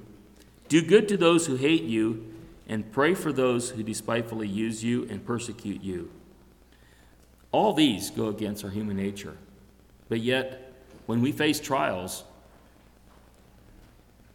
do 0.67 0.82
good 0.82 1.08
to 1.10 1.17
those 1.17 1.47
who 1.47 1.56
hate 1.56 1.84
you, 1.84 2.34
and 2.69 2.91
pray 2.91 3.13
for 3.13 3.32
those 3.32 3.69
who 3.69 3.84
despitefully 3.84 4.47
use 4.47 4.84
you 4.84 5.08
and 5.10 5.25
persecute 5.25 5.82
you. 5.82 6.12
All 7.51 7.73
these 7.73 8.10
go 8.10 8.27
against 8.27 8.63
our 8.65 8.69
human 8.69 8.97
nature. 8.97 9.38
But 10.10 10.19
yet, 10.19 10.73
when 11.06 11.21
we 11.21 11.32
face 11.32 11.60
trials, 11.60 12.23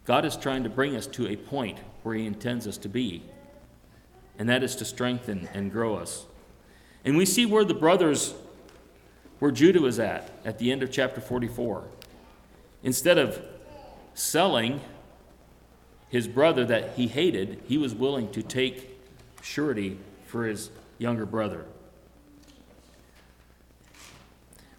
God 0.04 0.24
is 0.24 0.36
trying 0.36 0.64
to 0.64 0.70
bring 0.70 0.96
us 0.96 1.06
to 1.08 1.28
a 1.28 1.36
point 1.36 1.78
where 2.02 2.14
He 2.14 2.26
intends 2.26 2.66
us 2.66 2.78
to 2.78 2.88
be, 2.88 3.22
and 4.38 4.48
that 4.48 4.62
is 4.62 4.74
to 4.76 4.84
strengthen 4.84 5.48
and 5.52 5.70
grow 5.70 5.96
us. 5.96 6.24
And 7.04 7.16
we 7.16 7.26
see 7.26 7.46
where 7.46 7.64
the 7.64 7.74
brothers, 7.74 8.34
where 9.38 9.50
Judah 9.50 9.80
was 9.80 9.98
at, 9.98 10.30
at 10.44 10.58
the 10.58 10.72
end 10.72 10.82
of 10.82 10.90
chapter 10.90 11.20
44. 11.20 11.84
Instead 12.82 13.18
of 13.18 13.40
selling 14.14 14.80
his 16.12 16.28
brother 16.28 16.66
that 16.66 16.92
he 16.96 17.08
hated, 17.08 17.58
he 17.66 17.78
was 17.78 17.94
willing 17.94 18.30
to 18.32 18.42
take 18.42 19.00
surety 19.40 19.98
for 20.26 20.44
his 20.44 20.68
younger 20.98 21.24
brother. 21.24 21.64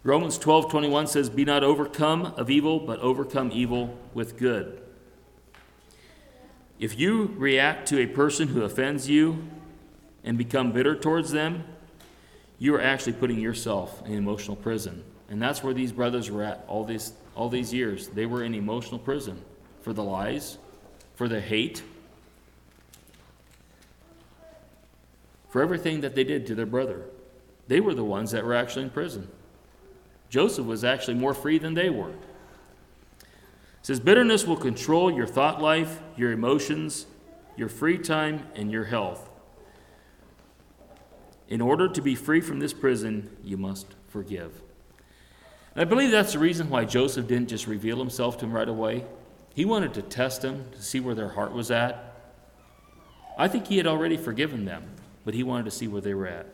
Romans 0.04 0.38
12 0.38 0.70
21 0.70 1.08
says, 1.08 1.28
Be 1.28 1.44
not 1.44 1.64
overcome 1.64 2.26
of 2.36 2.50
evil, 2.50 2.78
but 2.78 3.00
overcome 3.00 3.50
evil 3.52 3.98
with 4.14 4.38
good. 4.38 4.80
If 6.78 6.96
you 7.00 7.34
react 7.36 7.88
to 7.88 7.98
a 7.98 8.06
person 8.06 8.46
who 8.46 8.62
offends 8.62 9.10
you 9.10 9.42
and 10.22 10.38
become 10.38 10.70
bitter 10.70 10.94
towards 10.94 11.32
them, 11.32 11.64
you 12.60 12.76
are 12.76 12.80
actually 12.80 13.14
putting 13.14 13.40
yourself 13.40 14.06
in 14.06 14.12
emotional 14.12 14.56
prison. 14.56 15.02
And 15.28 15.42
that's 15.42 15.64
where 15.64 15.74
these 15.74 15.90
brothers 15.90 16.30
were 16.30 16.44
at 16.44 16.64
all 16.68 16.84
these, 16.84 17.12
all 17.34 17.48
these 17.48 17.74
years. 17.74 18.06
They 18.06 18.26
were 18.26 18.44
in 18.44 18.54
emotional 18.54 19.00
prison 19.00 19.42
for 19.82 19.92
the 19.92 20.04
lies, 20.04 20.58
for 21.14 21.28
the 21.28 21.40
hate, 21.40 21.82
for 25.48 25.62
everything 25.62 26.00
that 26.00 26.14
they 26.14 26.24
did 26.24 26.46
to 26.46 26.54
their 26.54 26.66
brother. 26.66 27.02
They 27.68 27.80
were 27.80 27.94
the 27.94 28.04
ones 28.04 28.32
that 28.32 28.44
were 28.44 28.54
actually 28.54 28.84
in 28.84 28.90
prison. 28.90 29.28
Joseph 30.28 30.66
was 30.66 30.84
actually 30.84 31.14
more 31.14 31.34
free 31.34 31.58
than 31.58 31.74
they 31.74 31.90
were. 31.90 32.10
It 32.10 32.16
says 33.82 34.00
bitterness 34.00 34.46
will 34.46 34.56
control 34.56 35.12
your 35.12 35.26
thought 35.26 35.62
life, 35.62 36.00
your 36.16 36.32
emotions, 36.32 37.06
your 37.56 37.68
free 37.68 37.98
time, 37.98 38.46
and 38.54 38.70
your 38.72 38.84
health. 38.84 39.30
In 41.48 41.60
order 41.60 41.88
to 41.88 42.02
be 42.02 42.14
free 42.14 42.40
from 42.40 42.58
this 42.58 42.72
prison, 42.72 43.36
you 43.44 43.56
must 43.56 43.94
forgive. 44.08 44.60
And 45.74 45.82
I 45.82 45.84
believe 45.84 46.10
that's 46.10 46.32
the 46.32 46.38
reason 46.38 46.70
why 46.70 46.84
Joseph 46.84 47.26
didn't 47.26 47.48
just 47.48 47.66
reveal 47.66 47.98
himself 47.98 48.38
to 48.38 48.46
him 48.46 48.52
right 48.52 48.68
away. 48.68 49.04
He 49.54 49.64
wanted 49.64 49.94
to 49.94 50.02
test 50.02 50.42
them 50.42 50.66
to 50.72 50.82
see 50.82 50.98
where 50.98 51.14
their 51.14 51.28
heart 51.28 51.52
was 51.52 51.70
at. 51.70 52.12
I 53.38 53.48
think 53.48 53.68
he 53.68 53.76
had 53.76 53.86
already 53.86 54.16
forgiven 54.16 54.64
them, 54.64 54.84
but 55.24 55.34
he 55.34 55.42
wanted 55.42 55.64
to 55.66 55.70
see 55.70 55.86
where 55.88 56.00
they 56.00 56.14
were 56.14 56.26
at. 56.26 56.46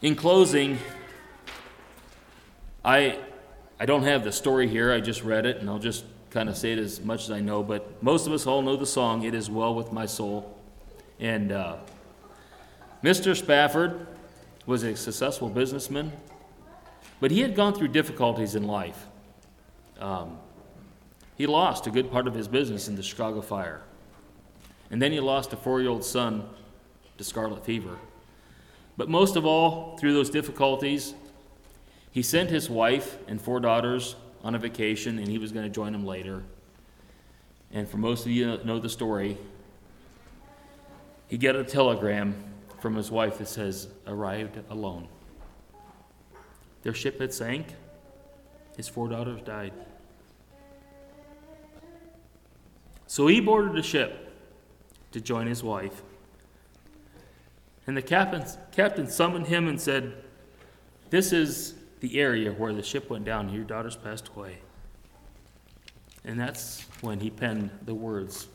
In 0.00 0.14
closing, 0.14 0.78
I, 2.82 3.18
I 3.78 3.84
don't 3.84 4.04
have 4.04 4.24
the 4.24 4.32
story 4.32 4.66
here, 4.66 4.92
I 4.92 5.00
just 5.00 5.22
read 5.22 5.44
it, 5.44 5.58
and 5.58 5.68
I'll 5.68 5.78
just 5.78 6.04
kind 6.30 6.48
of 6.48 6.56
say 6.56 6.72
it 6.72 6.78
as 6.78 7.00
much 7.00 7.24
as 7.24 7.30
I 7.30 7.40
know, 7.40 7.62
but 7.62 8.02
most 8.02 8.26
of 8.26 8.32
us 8.32 8.46
all 8.46 8.62
know 8.62 8.76
the 8.76 8.86
song, 8.86 9.24
It 9.24 9.34
Is 9.34 9.50
Well 9.50 9.74
With 9.74 9.92
My 9.92 10.06
Soul. 10.06 10.58
And 11.18 11.52
uh, 11.52 11.76
Mr. 13.04 13.36
Spafford 13.36 14.06
was 14.64 14.82
a 14.82 14.96
successful 14.96 15.50
businessman, 15.50 16.12
but 17.20 17.30
he 17.30 17.40
had 17.40 17.54
gone 17.54 17.74
through 17.74 17.88
difficulties 17.88 18.54
in 18.54 18.66
life. 18.66 19.06
Um, 20.00 20.38
he 21.36 21.46
lost 21.46 21.86
a 21.86 21.90
good 21.90 22.10
part 22.10 22.26
of 22.26 22.34
his 22.34 22.48
business 22.48 22.88
in 22.88 22.96
the 22.96 23.02
Chicago 23.02 23.40
fire. 23.40 23.82
And 24.90 25.00
then 25.00 25.12
he 25.12 25.20
lost 25.20 25.52
a 25.52 25.56
four 25.56 25.80
year 25.80 25.90
old 25.90 26.04
son 26.04 26.48
to 27.18 27.24
scarlet 27.24 27.64
fever. 27.64 27.96
But 28.96 29.08
most 29.08 29.36
of 29.36 29.46
all, 29.46 29.96
through 29.98 30.12
those 30.12 30.30
difficulties, 30.30 31.14
he 32.10 32.22
sent 32.22 32.50
his 32.50 32.68
wife 32.68 33.18
and 33.28 33.40
four 33.40 33.60
daughters 33.60 34.16
on 34.42 34.54
a 34.54 34.58
vacation, 34.58 35.18
and 35.18 35.28
he 35.28 35.38
was 35.38 35.52
going 35.52 35.64
to 35.64 35.70
join 35.70 35.92
them 35.92 36.04
later. 36.04 36.42
And 37.72 37.88
for 37.88 37.98
most 37.98 38.26
of 38.26 38.32
you 38.32 38.58
know 38.64 38.78
the 38.78 38.88
story, 38.88 39.38
he 41.28 41.38
got 41.38 41.54
a 41.54 41.62
telegram 41.62 42.34
from 42.80 42.96
his 42.96 43.10
wife 43.10 43.38
that 43.38 43.48
says, 43.48 43.88
arrived 44.06 44.58
alone. 44.70 45.06
Their 46.82 46.94
ship 46.94 47.20
had 47.20 47.32
sank. 47.32 47.68
His 48.76 48.88
four 48.88 49.08
daughters 49.08 49.40
died. 49.42 49.72
So 53.06 53.26
he 53.26 53.40
boarded 53.40 53.76
a 53.76 53.82
ship 53.82 54.32
to 55.12 55.20
join 55.20 55.46
his 55.46 55.62
wife. 55.62 56.02
And 57.86 57.96
the 57.96 58.02
captain, 58.02 58.44
captain 58.72 59.08
summoned 59.08 59.48
him 59.48 59.66
and 59.66 59.80
said, 59.80 60.14
This 61.10 61.32
is 61.32 61.74
the 62.00 62.20
area 62.20 62.52
where 62.52 62.72
the 62.72 62.82
ship 62.82 63.10
went 63.10 63.24
down. 63.24 63.52
Your 63.52 63.64
daughter's 63.64 63.96
passed 63.96 64.28
away. 64.36 64.58
And 66.24 66.38
that's 66.38 66.86
when 67.00 67.20
he 67.20 67.30
penned 67.30 67.70
the 67.84 67.94
words, 67.94 68.46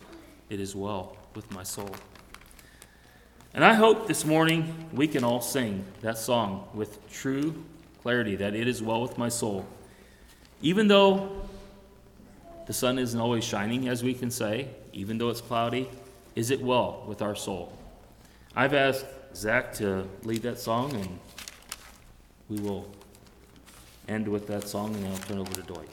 It 0.50 0.60
is 0.60 0.76
well 0.76 1.18
with 1.36 1.52
my 1.52 1.64
soul. 1.64 1.90
And 3.54 3.64
I 3.64 3.74
hope 3.74 4.08
this 4.08 4.26
morning 4.26 4.90
we 4.94 5.08
can 5.08 5.24
all 5.24 5.42
sing 5.42 5.86
that 6.02 6.18
song 6.18 6.68
with 6.74 7.10
true 7.10 7.64
clarity 8.02 8.36
that 8.36 8.54
it 8.54 8.68
is 8.68 8.84
well 8.84 9.02
with 9.02 9.18
my 9.18 9.30
soul. 9.30 9.66
Even 10.62 10.88
though 10.88 11.42
the 12.66 12.74
sun 12.74 12.98
isn't 12.98 13.20
always 13.20 13.44
shining, 13.44 13.88
as 13.88 14.04
we 14.04 14.14
can 14.14 14.32
say, 14.32 14.70
even 14.94 15.18
though 15.18 15.30
it's 15.30 15.42
cloudy, 15.42 15.88
is 16.36 16.52
it 16.52 16.62
well 16.62 17.04
with 17.08 17.22
our 17.22 17.36
soul? 17.36 17.72
I've 18.56 18.74
asked 18.74 19.06
Zach 19.36 19.74
to 19.76 20.08
lead 20.24 20.42
that 20.44 20.60
song, 20.60 20.94
and 20.94 21.20
we 22.50 22.60
will 22.60 22.90
end 24.08 24.28
with 24.28 24.48
that 24.48 24.68
song, 24.68 24.96
and 24.96 25.08
I'll 25.08 25.18
turn 25.18 25.40
over 25.40 25.54
to 25.54 25.62
Dwight. 25.62 25.90